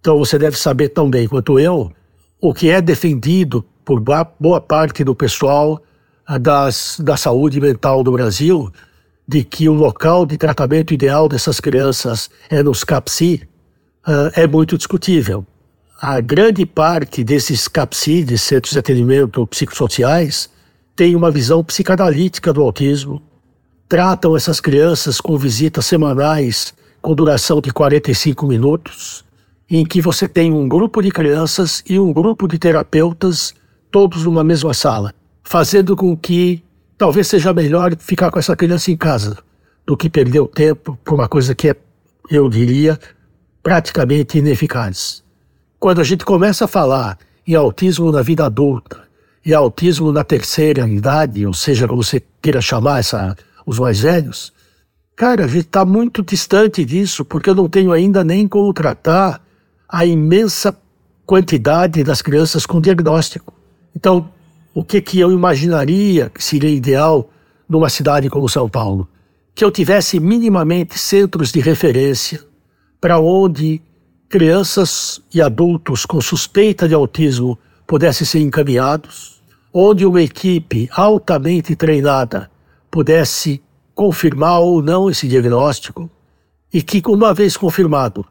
Então 0.00 0.18
você 0.18 0.38
deve 0.38 0.56
saber 0.56 0.88
tão 0.90 1.10
bem 1.10 1.28
quanto 1.28 1.58
eu 1.58 1.92
o 2.40 2.54
que 2.54 2.70
é 2.70 2.80
defendido 2.80 3.64
por 3.84 4.00
boa 4.00 4.60
parte 4.60 5.04
do 5.04 5.14
pessoal 5.14 5.82
ah, 6.26 6.38
das, 6.38 6.98
da 7.02 7.16
saúde 7.16 7.60
mental 7.60 8.02
do 8.02 8.12
Brasil, 8.12 8.72
de 9.30 9.44
que 9.44 9.68
o 9.68 9.72
local 9.72 10.26
de 10.26 10.36
tratamento 10.36 10.92
ideal 10.92 11.28
dessas 11.28 11.60
crianças 11.60 12.28
é 12.48 12.64
nos 12.64 12.82
CAPSI, 12.82 13.48
uh, 14.04 14.32
é 14.34 14.44
muito 14.44 14.76
discutível. 14.76 15.46
A 16.02 16.20
grande 16.20 16.66
parte 16.66 17.22
desses 17.22 17.68
CAPSI, 17.68 18.24
de 18.24 18.36
Centros 18.36 18.72
de 18.72 18.80
Atendimento 18.80 19.46
Psicossociais, 19.46 20.50
tem 20.96 21.14
uma 21.14 21.30
visão 21.30 21.62
psicanalítica 21.62 22.52
do 22.52 22.60
autismo, 22.60 23.22
tratam 23.88 24.36
essas 24.36 24.58
crianças 24.60 25.20
com 25.20 25.38
visitas 25.38 25.86
semanais 25.86 26.74
com 27.00 27.14
duração 27.14 27.60
de 27.60 27.72
45 27.72 28.48
minutos, 28.48 29.24
em 29.70 29.86
que 29.86 30.02
você 30.02 30.26
tem 30.26 30.52
um 30.52 30.68
grupo 30.68 31.00
de 31.00 31.12
crianças 31.12 31.84
e 31.88 32.00
um 32.00 32.12
grupo 32.12 32.48
de 32.48 32.58
terapeutas, 32.58 33.54
todos 33.92 34.24
numa 34.24 34.42
mesma 34.42 34.74
sala, 34.74 35.14
fazendo 35.44 35.94
com 35.94 36.16
que 36.16 36.64
talvez 37.00 37.28
seja 37.28 37.54
melhor 37.54 37.96
ficar 37.98 38.30
com 38.30 38.38
essa 38.38 38.54
criança 38.54 38.90
em 38.90 38.96
casa 38.96 39.38
do 39.86 39.96
que 39.96 40.10
perder 40.10 40.40
o 40.40 40.46
tempo 40.46 40.98
por 41.02 41.14
uma 41.14 41.26
coisa 41.26 41.54
que 41.54 41.70
é, 41.70 41.76
eu 42.30 42.46
diria, 42.50 43.00
praticamente 43.62 44.36
ineficaz. 44.36 45.24
Quando 45.78 46.02
a 46.02 46.04
gente 46.04 46.26
começa 46.26 46.66
a 46.66 46.68
falar 46.68 47.16
em 47.46 47.54
autismo 47.54 48.12
na 48.12 48.20
vida 48.20 48.44
adulta 48.44 49.00
e 49.42 49.54
autismo 49.54 50.12
na 50.12 50.22
terceira 50.22 50.86
idade, 50.86 51.46
ou 51.46 51.54
seja, 51.54 51.88
como 51.88 52.04
você 52.04 52.22
queira 52.42 52.60
chamar 52.60 52.98
essa, 52.98 53.34
os 53.64 53.78
mais 53.78 54.00
velhos, 54.00 54.52
cara, 55.16 55.46
a 55.46 55.48
gente 55.48 55.68
está 55.68 55.86
muito 55.86 56.22
distante 56.22 56.84
disso, 56.84 57.24
porque 57.24 57.48
eu 57.48 57.54
não 57.54 57.66
tenho 57.66 57.92
ainda 57.92 58.22
nem 58.22 58.46
como 58.46 58.74
tratar 58.74 59.40
a 59.88 60.04
imensa 60.04 60.76
quantidade 61.24 62.04
das 62.04 62.20
crianças 62.20 62.66
com 62.66 62.78
diagnóstico. 62.78 63.54
Então, 63.96 64.30
o 64.72 64.84
que, 64.84 65.00
que 65.00 65.18
eu 65.18 65.32
imaginaria 65.32 66.30
que 66.30 66.42
seria 66.42 66.70
ideal 66.70 67.28
numa 67.68 67.88
cidade 67.88 68.30
como 68.30 68.48
São 68.48 68.68
Paulo? 68.68 69.08
Que 69.54 69.64
eu 69.64 69.70
tivesse 69.70 70.20
minimamente 70.20 70.98
centros 70.98 71.50
de 71.50 71.60
referência 71.60 72.40
para 73.00 73.18
onde 73.18 73.82
crianças 74.28 75.20
e 75.34 75.42
adultos 75.42 76.06
com 76.06 76.20
suspeita 76.20 76.86
de 76.86 76.94
autismo 76.94 77.58
pudessem 77.86 78.24
ser 78.24 78.38
encaminhados, 78.38 79.42
onde 79.74 80.06
uma 80.06 80.22
equipe 80.22 80.88
altamente 80.92 81.74
treinada 81.74 82.48
pudesse 82.88 83.60
confirmar 83.94 84.60
ou 84.60 84.80
não 84.82 85.10
esse 85.10 85.26
diagnóstico 85.26 86.08
e 86.72 86.80
que, 86.80 87.02
uma 87.08 87.34
vez 87.34 87.56
confirmado, 87.56 88.24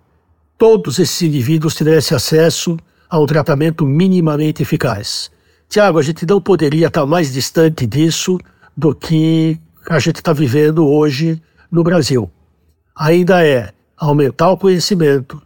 todos 0.58 1.00
esses 1.00 1.22
indivíduos 1.22 1.76
tivessem 1.76 2.16
acesso 2.16 2.78
a 3.10 3.20
um 3.20 3.26
tratamento 3.26 3.86
minimamente 3.86 4.62
eficaz. 4.62 5.30
Tiago, 5.70 6.00
a 6.00 6.02
gente 6.02 6.26
não 6.26 6.42
poderia 6.42 6.88
estar 6.88 7.06
mais 7.06 7.32
distante 7.32 7.86
disso 7.86 8.40
do 8.76 8.96
que 8.96 9.60
a 9.88 10.00
gente 10.00 10.16
está 10.16 10.34
vivendo 10.34 10.88
hoje 10.88 11.40
no 11.72 11.84
Brasil. 11.84 12.28
Ainda 12.96 13.46
é 13.46 13.72
aumentar 13.96 14.50
o 14.50 14.58
conhecimento, 14.58 15.40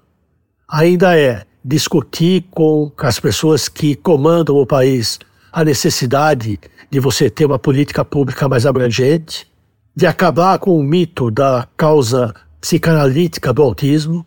ainda 0.65 1.19
é 1.19 1.45
discutir 1.63 2.45
com 2.51 2.89
as 2.99 3.19
pessoas 3.19 3.67
que 3.67 3.95
comandam 3.95 4.55
o 4.55 4.65
país 4.65 5.19
a 5.51 5.65
necessidade 5.65 6.57
de 6.89 6.99
você 7.01 7.29
ter 7.29 7.45
uma 7.45 7.59
política 7.59 8.05
pública 8.05 8.47
mais 8.47 8.65
abrangente, 8.65 9.45
de 9.93 10.07
acabar 10.07 10.57
com 10.57 10.79
o 10.79 10.83
mito 10.83 11.29
da 11.29 11.67
causa 11.75 12.33
psicanalítica 12.61 13.51
do 13.51 13.61
autismo, 13.61 14.25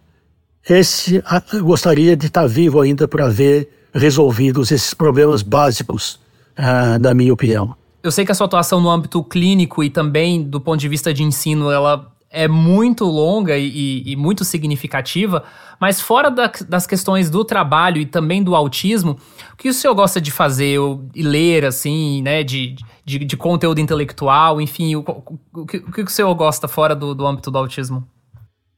esse 0.68 1.22
eu 1.54 1.64
gostaria 1.64 2.14
de 2.14 2.26
estar 2.26 2.46
vivo 2.46 2.82
ainda 2.82 3.08
para 3.08 3.28
ver 3.28 3.75
resolvidos 3.96 4.70
esses 4.70 4.94
problemas 4.94 5.42
básicos, 5.42 6.20
uh, 6.58 6.98
na 7.00 7.14
minha 7.14 7.32
opinião. 7.32 7.74
Eu 8.02 8.12
sei 8.12 8.24
que 8.24 8.30
a 8.30 8.34
sua 8.34 8.46
atuação 8.46 8.80
no 8.80 8.90
âmbito 8.90 9.22
clínico 9.24 9.82
e 9.82 9.90
também 9.90 10.42
do 10.42 10.60
ponto 10.60 10.78
de 10.78 10.88
vista 10.88 11.12
de 11.12 11.22
ensino, 11.22 11.70
ela 11.70 12.12
é 12.30 12.46
muito 12.46 13.04
longa 13.04 13.56
e, 13.56 14.02
e 14.04 14.14
muito 14.14 14.44
significativa, 14.44 15.42
mas 15.80 16.00
fora 16.00 16.30
da, 16.30 16.52
das 16.68 16.86
questões 16.86 17.30
do 17.30 17.44
trabalho 17.44 18.00
e 18.00 18.06
também 18.06 18.42
do 18.42 18.54
autismo, 18.54 19.16
o 19.52 19.56
que 19.56 19.68
o 19.68 19.74
senhor 19.74 19.94
gosta 19.94 20.20
de 20.20 20.30
fazer 20.30 20.78
e 21.14 21.22
ler, 21.22 21.64
assim, 21.64 22.22
né, 22.22 22.42
de, 22.42 22.76
de, 23.04 23.18
de 23.20 23.36
conteúdo 23.36 23.80
intelectual, 23.80 24.60
enfim, 24.60 24.96
o, 24.96 25.00
o, 25.00 25.60
o, 25.62 25.66
que, 25.66 25.78
o 25.78 25.90
que 25.90 26.02
o 26.02 26.10
senhor 26.10 26.34
gosta 26.34 26.68
fora 26.68 26.94
do, 26.94 27.14
do 27.14 27.26
âmbito 27.26 27.50
do 27.50 27.58
autismo? 27.58 28.06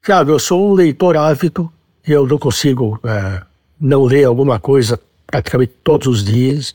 Tiago, 0.04 0.30
eu 0.30 0.38
sou 0.38 0.70
um 0.70 0.74
leitor 0.74 1.16
ávido, 1.16 1.70
eu 2.06 2.26
não 2.26 2.38
consigo 2.38 3.00
é, 3.04 3.42
não 3.80 4.04
ler 4.04 4.24
alguma 4.24 4.58
coisa 4.60 5.00
praticamente 5.28 5.74
todos 5.84 6.08
os 6.08 6.24
dias. 6.24 6.74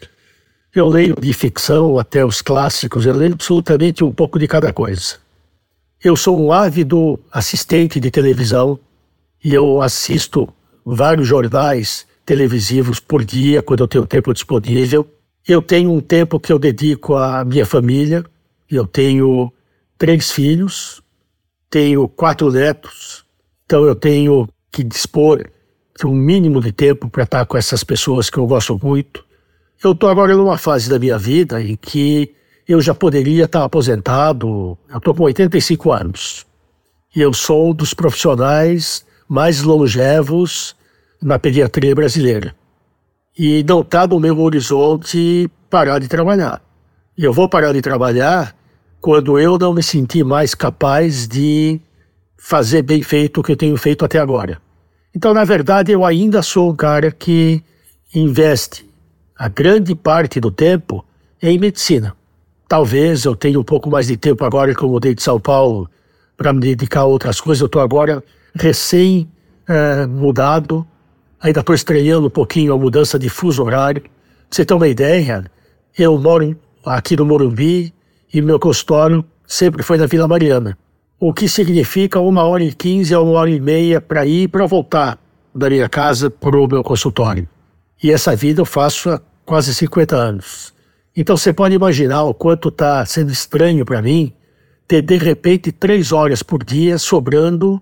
Eu 0.73 0.87
leio 0.87 1.15
de 1.19 1.33
ficção 1.33 1.99
até 1.99 2.25
os 2.25 2.41
clássicos, 2.41 3.05
eu 3.05 3.13
leio 3.13 3.33
absolutamente 3.33 4.03
um 4.03 4.11
pouco 4.11 4.39
de 4.39 4.47
cada 4.47 4.71
coisa. 4.71 5.17
Eu 6.01 6.15
sou 6.15 6.39
um 6.39 6.51
ávido 6.51 7.19
assistente 7.31 7.99
de 7.99 8.09
televisão 8.09 8.79
e 9.43 9.53
eu 9.53 9.81
assisto 9.81 10.47
vários 10.85 11.27
jornais 11.27 12.05
televisivos 12.25 12.99
por 12.99 13.23
dia 13.23 13.61
quando 13.61 13.81
eu 13.81 13.87
tenho 13.87 14.05
tempo 14.05 14.33
disponível. 14.33 15.07
Eu 15.47 15.61
tenho 15.61 15.91
um 15.91 15.99
tempo 15.99 16.39
que 16.39 16.51
eu 16.51 16.59
dedico 16.59 17.15
à 17.15 17.43
minha 17.43 17.65
família. 17.65 18.23
Eu 18.69 18.87
tenho 18.87 19.51
três 19.97 20.31
filhos, 20.31 21.01
tenho 21.69 22.07
quatro 22.07 22.51
netos, 22.51 23.23
então 23.65 23.85
eu 23.85 23.95
tenho 23.95 24.47
que 24.71 24.83
dispor 24.83 25.45
um 26.05 26.13
mínimo 26.13 26.61
de 26.61 26.71
tempo 26.71 27.09
para 27.09 27.23
estar 27.23 27.45
com 27.45 27.57
essas 27.57 27.83
pessoas 27.83 28.29
que 28.29 28.37
eu 28.37 28.45
gosto 28.47 28.79
muito. 28.81 29.23
Eu 29.83 29.91
estou 29.91 30.09
agora 30.09 30.35
numa 30.35 30.57
fase 30.57 30.89
da 30.89 30.97
minha 30.97 31.17
vida 31.17 31.61
em 31.61 31.75
que 31.75 32.33
eu 32.67 32.81
já 32.81 32.93
poderia 32.93 33.45
estar 33.45 33.63
aposentado. 33.63 34.77
Eu 34.89 34.97
estou 34.97 35.13
com 35.13 35.23
85 35.23 35.91
anos 35.91 36.45
e 37.15 37.21
eu 37.21 37.33
sou 37.33 37.69
um 37.69 37.73
dos 37.73 37.93
profissionais 37.93 39.05
mais 39.27 39.61
longevos 39.61 40.75
na 41.21 41.37
pediatria 41.37 41.93
brasileira. 41.93 42.55
E 43.37 43.63
não 43.67 43.81
está 43.81 44.05
no 44.05 44.19
meu 44.19 44.39
horizonte 44.39 45.49
parar 45.69 45.99
de 45.99 46.07
trabalhar. 46.07 46.61
Eu 47.17 47.33
vou 47.33 47.47
parar 47.47 47.73
de 47.73 47.81
trabalhar 47.81 48.55
quando 48.99 49.39
eu 49.39 49.57
não 49.57 49.73
me 49.73 49.83
sentir 49.83 50.23
mais 50.23 50.55
capaz 50.55 51.27
de 51.27 51.79
fazer 52.37 52.81
bem 52.81 53.01
feito 53.01 53.39
o 53.39 53.43
que 53.43 53.51
eu 53.51 53.57
tenho 53.57 53.77
feito 53.77 54.03
até 54.05 54.19
agora. 54.19 54.61
Então, 55.15 55.33
na 55.33 55.45
verdade, 55.45 55.91
eu 55.91 56.03
ainda 56.03 56.41
sou 56.41 56.71
um 56.71 56.75
cara 56.75 57.11
que 57.11 57.63
investe 58.13 58.89
a 59.37 59.47
grande 59.47 59.93
parte 59.93 60.39
do 60.39 60.49
tempo 60.49 61.05
em 61.41 61.59
medicina. 61.59 62.15
Talvez 62.67 63.25
eu 63.25 63.35
tenha 63.35 63.59
um 63.59 63.63
pouco 63.63 63.89
mais 63.89 64.07
de 64.07 64.17
tempo 64.17 64.43
agora 64.43 64.73
que 64.73 64.81
eu 64.81 64.89
mudei 64.89 65.13
de 65.13 65.21
São 65.21 65.39
Paulo 65.39 65.87
para 66.35 66.51
me 66.51 66.61
dedicar 66.61 67.01
a 67.01 67.05
outras 67.05 67.39
coisas. 67.39 67.61
Eu 67.61 67.67
estou 67.67 67.81
agora 67.81 68.23
recém 68.55 69.29
é, 69.67 70.07
mudado, 70.07 70.85
ainda 71.39 71.59
estou 71.59 71.75
estranhando 71.75 72.27
um 72.27 72.31
pouquinho 72.31 72.73
a 72.73 72.77
mudança 72.77 73.19
de 73.19 73.29
fuso 73.29 73.63
horário. 73.63 74.01
Pra 74.01 74.09
você 74.49 74.65
ter 74.65 74.73
uma 74.73 74.87
ideia, 74.87 75.45
eu 75.95 76.17
moro 76.17 76.57
aqui 76.83 77.15
no 77.15 77.25
Morumbi 77.25 77.93
e 78.33 78.41
meu 78.41 78.59
consultório 78.59 79.23
sempre 79.45 79.83
foi 79.83 79.97
na 79.97 80.07
Vila 80.07 80.27
Mariana 80.27 80.75
o 81.19 81.33
que 81.33 81.47
significa 81.47 82.19
uma 82.19 82.43
hora 82.43 82.63
e 82.63 82.73
quinze 82.73 83.13
a 83.13 83.19
uma 83.19 83.39
hora 83.39 83.49
e 83.49 83.59
meia 83.59 84.01
para 84.01 84.25
ir 84.25 84.43
e 84.43 84.47
para 84.47 84.65
voltar 84.65 85.17
da 85.53 85.69
minha 85.69 85.87
casa 85.87 86.29
para 86.29 86.57
o 86.57 86.67
meu 86.67 86.83
consultório. 86.83 87.47
E 88.01 88.11
essa 88.11 88.35
vida 88.35 88.61
eu 88.61 88.65
faço 88.65 89.09
há 89.09 89.21
quase 89.45 89.73
50 89.73 90.15
anos. 90.15 90.73
Então 91.15 91.37
você 91.37 91.53
pode 91.53 91.75
imaginar 91.75 92.23
o 92.23 92.33
quanto 92.33 92.69
está 92.69 93.05
sendo 93.05 93.31
estranho 93.31 93.85
para 93.85 94.01
mim 94.01 94.33
ter 94.87 95.01
de 95.01 95.17
repente 95.17 95.71
três 95.71 96.11
horas 96.11 96.43
por 96.43 96.63
dia 96.63 96.97
sobrando 96.97 97.81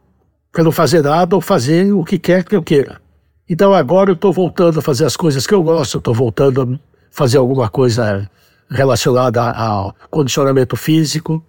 para 0.52 0.64
não 0.64 0.72
fazer 0.72 1.02
nada 1.02 1.36
ou 1.36 1.42
fazer 1.42 1.94
o 1.94 2.04
que 2.04 2.20
quer 2.20 2.44
que 2.44 2.56
eu 2.56 2.62
queira. 2.62 3.02
Então 3.50 3.74
agora 3.74 4.12
eu 4.12 4.16
estou 4.16 4.32
voltando 4.32 4.80
a 4.80 4.82
fazer 4.82 5.06
as 5.06 5.16
coisas 5.16 5.48
que 5.48 5.54
eu 5.54 5.64
gosto, 5.64 5.98
estou 5.98 6.14
voltando 6.14 6.62
a 6.62 6.80
fazer 7.10 7.38
alguma 7.38 7.70
coisa 7.70 8.30
relacionada 8.70 9.42
ao 9.52 9.96
condicionamento 10.10 10.76
físico 10.76 11.44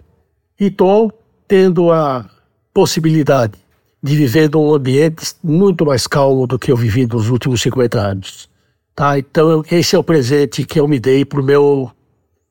e 0.59 0.67
estou 0.67 1.13
tendo 1.47 1.91
a 1.91 2.25
possibilidade 2.73 3.55
de 4.03 4.17
viver 4.17 4.51
num 4.51 4.75
ambiente 4.75 5.35
muito 5.43 5.87
mais 5.87 6.07
calmo 6.07 6.47
do 6.47 6.59
que 6.59 6.73
eu 6.73 6.77
vivi 6.77 7.07
nos 7.07 7.29
últimos 7.29 7.63
50 7.63 8.01
anos. 8.01 8.49
Tá? 8.95 9.19
Então, 9.19 9.63
esse 9.71 9.95
é 9.95 9.99
o 9.99 10.05
presente 10.05 10.65
que 10.65 10.81
eu 10.81 10.89
me 10.89 10.99
dei 10.99 11.25
para 11.25 11.41
meu, 11.41 11.91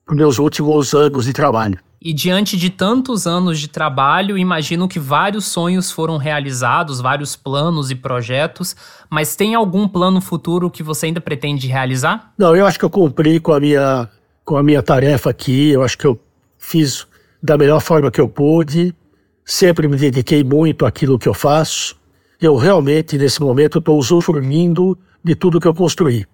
os 0.10 0.16
meus 0.16 0.40
últimos 0.40 0.94
anos 0.94 1.26
de 1.26 1.34
trabalho. 1.34 1.78
E 2.04 2.14
diante 2.14 2.58
de 2.58 2.72
tantos 2.72 3.28
anos 3.28 3.60
de 3.60 3.68
trabalho, 3.68 4.36
imagino 4.36 4.88
que 4.88 4.98
vários 4.98 5.46
sonhos 5.46 5.92
foram 5.92 6.18
realizados, 6.18 7.00
vários 7.00 7.36
planos 7.36 7.92
e 7.92 7.96
projetos, 7.96 8.76
mas 9.08 9.36
tem 9.36 9.54
algum 9.54 9.88
plano 9.88 10.20
futuro 10.20 10.72
que 10.72 10.82
você 10.82 11.08
ainda 11.08 11.22
pretende 11.22 11.68
realizar? 11.68 12.34
Não, 12.36 12.56
eu 12.56 12.66
acho 12.66 12.80
que 12.80 12.86
eu 12.86 12.90
cumpri 12.90 13.40
com 13.40 13.54
a 13.54 13.60
minha, 13.60 14.10
com 14.44 14.58
a 14.58 14.64
minha 14.64 14.82
tarefa 14.82 15.30
aqui, 15.30 15.70
eu 15.70 15.84
acho 15.84 15.96
que 15.96 16.08
eu 16.08 16.20
fiz 16.58 17.06
da 17.42 17.58
melhor 17.58 17.82
forma 17.82 18.12
que 18.12 18.22
eu 18.22 18.30
pude, 18.30 18.94
sempre 19.46 19.88
me 19.88 19.98
dediquei 19.98 20.44
muito 20.44 20.86
àquilo 20.86 21.18
que 21.18 21.28
eu 21.28 21.34
faço. 21.34 21.96
Eu 22.40 22.56
realmente, 22.56 23.18
nesse 23.18 23.42
momento, 23.42 23.80
estou 23.80 23.98
usufruindo 23.98 24.98
de 25.24 25.36
tudo 25.36 25.60
que 25.60 25.68
eu 25.68 25.74
construí. 25.74 26.26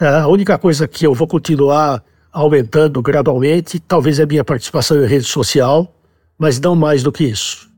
É, 0.00 0.08
a 0.08 0.26
única 0.26 0.56
coisa 0.58 0.88
que 0.88 1.06
eu 1.06 1.14
vou 1.14 1.26
continuar 1.26 2.02
aumentando 2.32 3.02
gradualmente, 3.02 3.78
talvez 3.80 4.18
é 4.18 4.22
a 4.22 4.26
minha 4.26 4.44
participação 4.44 5.02
em 5.02 5.06
rede 5.06 5.24
social, 5.24 5.92
mas 6.38 6.60
não 6.60 6.74
mais 6.74 7.02
do 7.02 7.12
que 7.12 7.24
isso. 7.24 7.68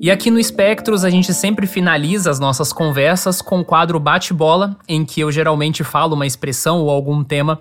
E 0.00 0.10
aqui 0.10 0.30
no 0.30 0.38
Espectros 0.38 1.04
a 1.04 1.10
gente 1.10 1.32
sempre 1.32 1.66
finaliza 1.66 2.30
as 2.30 2.38
nossas 2.38 2.72
conversas 2.72 3.40
com 3.40 3.60
o 3.60 3.64
quadro 3.64 3.98
Bate-Bola, 3.98 4.76
em 4.88 5.04
que 5.04 5.20
eu 5.20 5.32
geralmente 5.32 5.82
falo 5.82 6.14
uma 6.14 6.26
expressão 6.26 6.80
ou 6.80 6.90
algum 6.90 7.24
tema, 7.24 7.60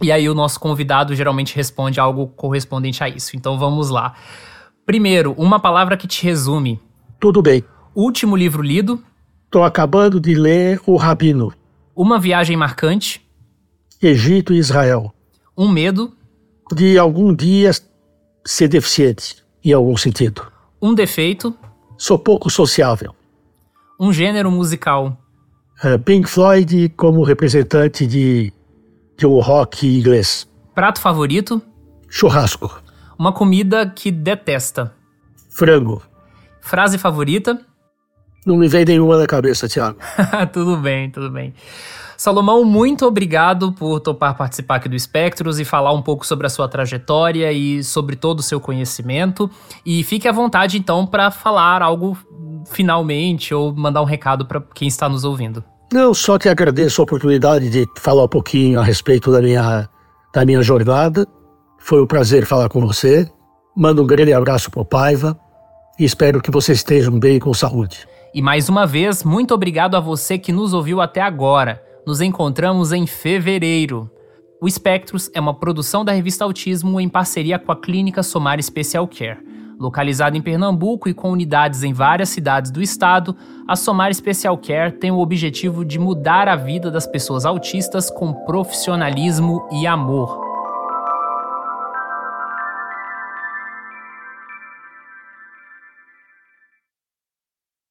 e 0.00 0.10
aí 0.10 0.28
o 0.28 0.34
nosso 0.34 0.58
convidado 0.58 1.14
geralmente 1.14 1.54
responde 1.54 2.00
algo 2.00 2.26
correspondente 2.28 3.04
a 3.04 3.08
isso. 3.08 3.36
Então 3.36 3.58
vamos 3.58 3.90
lá. 3.90 4.14
Primeiro, 4.86 5.32
uma 5.32 5.60
palavra 5.60 5.96
que 5.96 6.06
te 6.06 6.24
resume. 6.24 6.80
Tudo 7.18 7.42
bem. 7.42 7.62
Último 7.94 8.34
livro 8.36 8.62
lido. 8.62 9.02
Estou 9.44 9.62
acabando 9.62 10.18
de 10.20 10.34
ler 10.34 10.80
O 10.86 10.96
Rabino. 10.96 11.52
Uma 11.94 12.18
viagem 12.18 12.56
marcante. 12.56 13.20
Egito 14.00 14.54
e 14.54 14.58
Israel. 14.58 15.12
Um 15.56 15.68
medo. 15.68 16.12
De 16.72 16.96
algum 16.96 17.34
dia 17.34 17.72
ser 18.44 18.68
deficiente, 18.68 19.44
em 19.62 19.72
algum 19.72 19.96
sentido. 19.96 20.50
Um 20.80 20.94
defeito. 20.94 21.54
Sou 21.98 22.18
pouco 22.18 22.48
sociável. 22.48 23.14
Um 23.98 24.12
gênero 24.12 24.50
musical. 24.50 25.18
Uh, 25.84 25.98
Pink 25.98 26.28
Floyd 26.28 26.88
como 26.96 27.22
representante 27.22 28.06
de, 28.06 28.52
de 29.20 29.26
um 29.26 29.38
rock 29.38 29.86
inglês. 29.86 30.48
Prato 30.74 30.98
favorito? 30.98 31.60
Churrasco. 32.08 32.82
Uma 33.18 33.34
comida 33.34 33.86
que 33.86 34.10
detesta. 34.10 34.94
Frango. 35.50 36.02
Frase 36.62 36.96
favorita? 36.96 37.60
Não 38.46 38.56
me 38.56 38.66
vem 38.66 38.86
nenhuma 38.86 39.18
na 39.18 39.26
cabeça, 39.26 39.68
Thiago. 39.68 39.98
tudo 40.54 40.78
bem, 40.78 41.10
tudo 41.10 41.30
bem. 41.30 41.52
Salomão, 42.16 42.64
muito 42.64 43.04
obrigado 43.04 43.72
por 43.72 44.00
topar 44.00 44.34
participar 44.34 44.76
aqui 44.76 44.88
do 44.88 44.96
Espectros 44.96 45.60
e 45.60 45.66
falar 45.66 45.92
um 45.92 46.00
pouco 46.00 46.26
sobre 46.26 46.46
a 46.46 46.50
sua 46.50 46.66
trajetória 46.66 47.52
e 47.52 47.84
sobre 47.84 48.16
todo 48.16 48.38
o 48.38 48.42
seu 48.42 48.58
conhecimento. 48.58 49.50
E 49.84 50.02
fique 50.02 50.26
à 50.28 50.32
vontade, 50.32 50.78
então, 50.78 51.06
para 51.06 51.30
falar 51.30 51.82
algo 51.82 52.16
finalmente 52.70 53.52
ou 53.52 53.74
mandar 53.74 54.00
um 54.00 54.06
recado 54.06 54.46
para 54.46 54.62
quem 54.74 54.88
está 54.88 55.10
nos 55.10 55.24
ouvindo. 55.24 55.62
Não, 55.92 56.14
só 56.14 56.38
te 56.38 56.48
agradeço 56.48 57.00
a 57.00 57.04
oportunidade 57.04 57.68
de 57.68 57.86
falar 57.98 58.24
um 58.24 58.28
pouquinho 58.28 58.78
a 58.78 58.84
respeito 58.84 59.32
da 59.32 59.40
minha, 59.42 59.88
da 60.32 60.44
minha 60.44 60.62
jornada. 60.62 61.26
Foi 61.78 62.02
um 62.02 62.06
prazer 62.06 62.46
falar 62.46 62.68
com 62.68 62.80
você. 62.86 63.28
Mando 63.76 64.02
um 64.02 64.06
grande 64.06 64.32
abraço 64.32 64.70
para 64.70 64.82
o 64.82 64.84
Paiva 64.84 65.38
e 65.98 66.04
espero 66.04 66.40
que 66.40 66.50
vocês 66.50 66.78
estejam 66.78 67.18
bem 67.18 67.38
com 67.38 67.52
saúde. 67.52 68.06
E 68.32 68.40
mais 68.40 68.68
uma 68.68 68.86
vez, 68.86 69.24
muito 69.24 69.52
obrigado 69.52 69.96
a 69.96 70.00
você 70.00 70.38
que 70.38 70.52
nos 70.52 70.72
ouviu 70.72 71.00
até 71.00 71.20
agora 71.20 71.82
nos 72.06 72.20
encontramos 72.20 72.92
em 72.92 73.06
fevereiro. 73.06 74.10
O 74.60 74.68
Spectros 74.68 75.30
é 75.34 75.40
uma 75.40 75.54
produção 75.54 76.04
da 76.04 76.12
revista 76.12 76.44
Autismo 76.44 77.00
em 77.00 77.08
parceria 77.08 77.58
com 77.58 77.72
a 77.72 77.76
Clínica 77.76 78.22
Somar 78.22 78.62
Special 78.62 79.06
Care. 79.06 79.38
Localizada 79.80 80.36
em 80.36 80.42
Pernambuco 80.42 81.08
e 81.08 81.14
com 81.14 81.32
unidades 81.32 81.82
em 81.82 81.94
várias 81.94 82.28
cidades 82.28 82.70
do 82.70 82.82
estado, 82.82 83.34
a 83.66 83.74
Somar 83.74 84.12
Special 84.12 84.58
Care 84.58 84.92
tem 84.92 85.10
o 85.10 85.20
objetivo 85.20 85.86
de 85.86 85.98
mudar 85.98 86.48
a 86.48 86.54
vida 86.54 86.90
das 86.90 87.06
pessoas 87.06 87.46
autistas 87.46 88.10
com 88.10 88.34
profissionalismo 88.44 89.66
e 89.72 89.86
amor. 89.86 90.49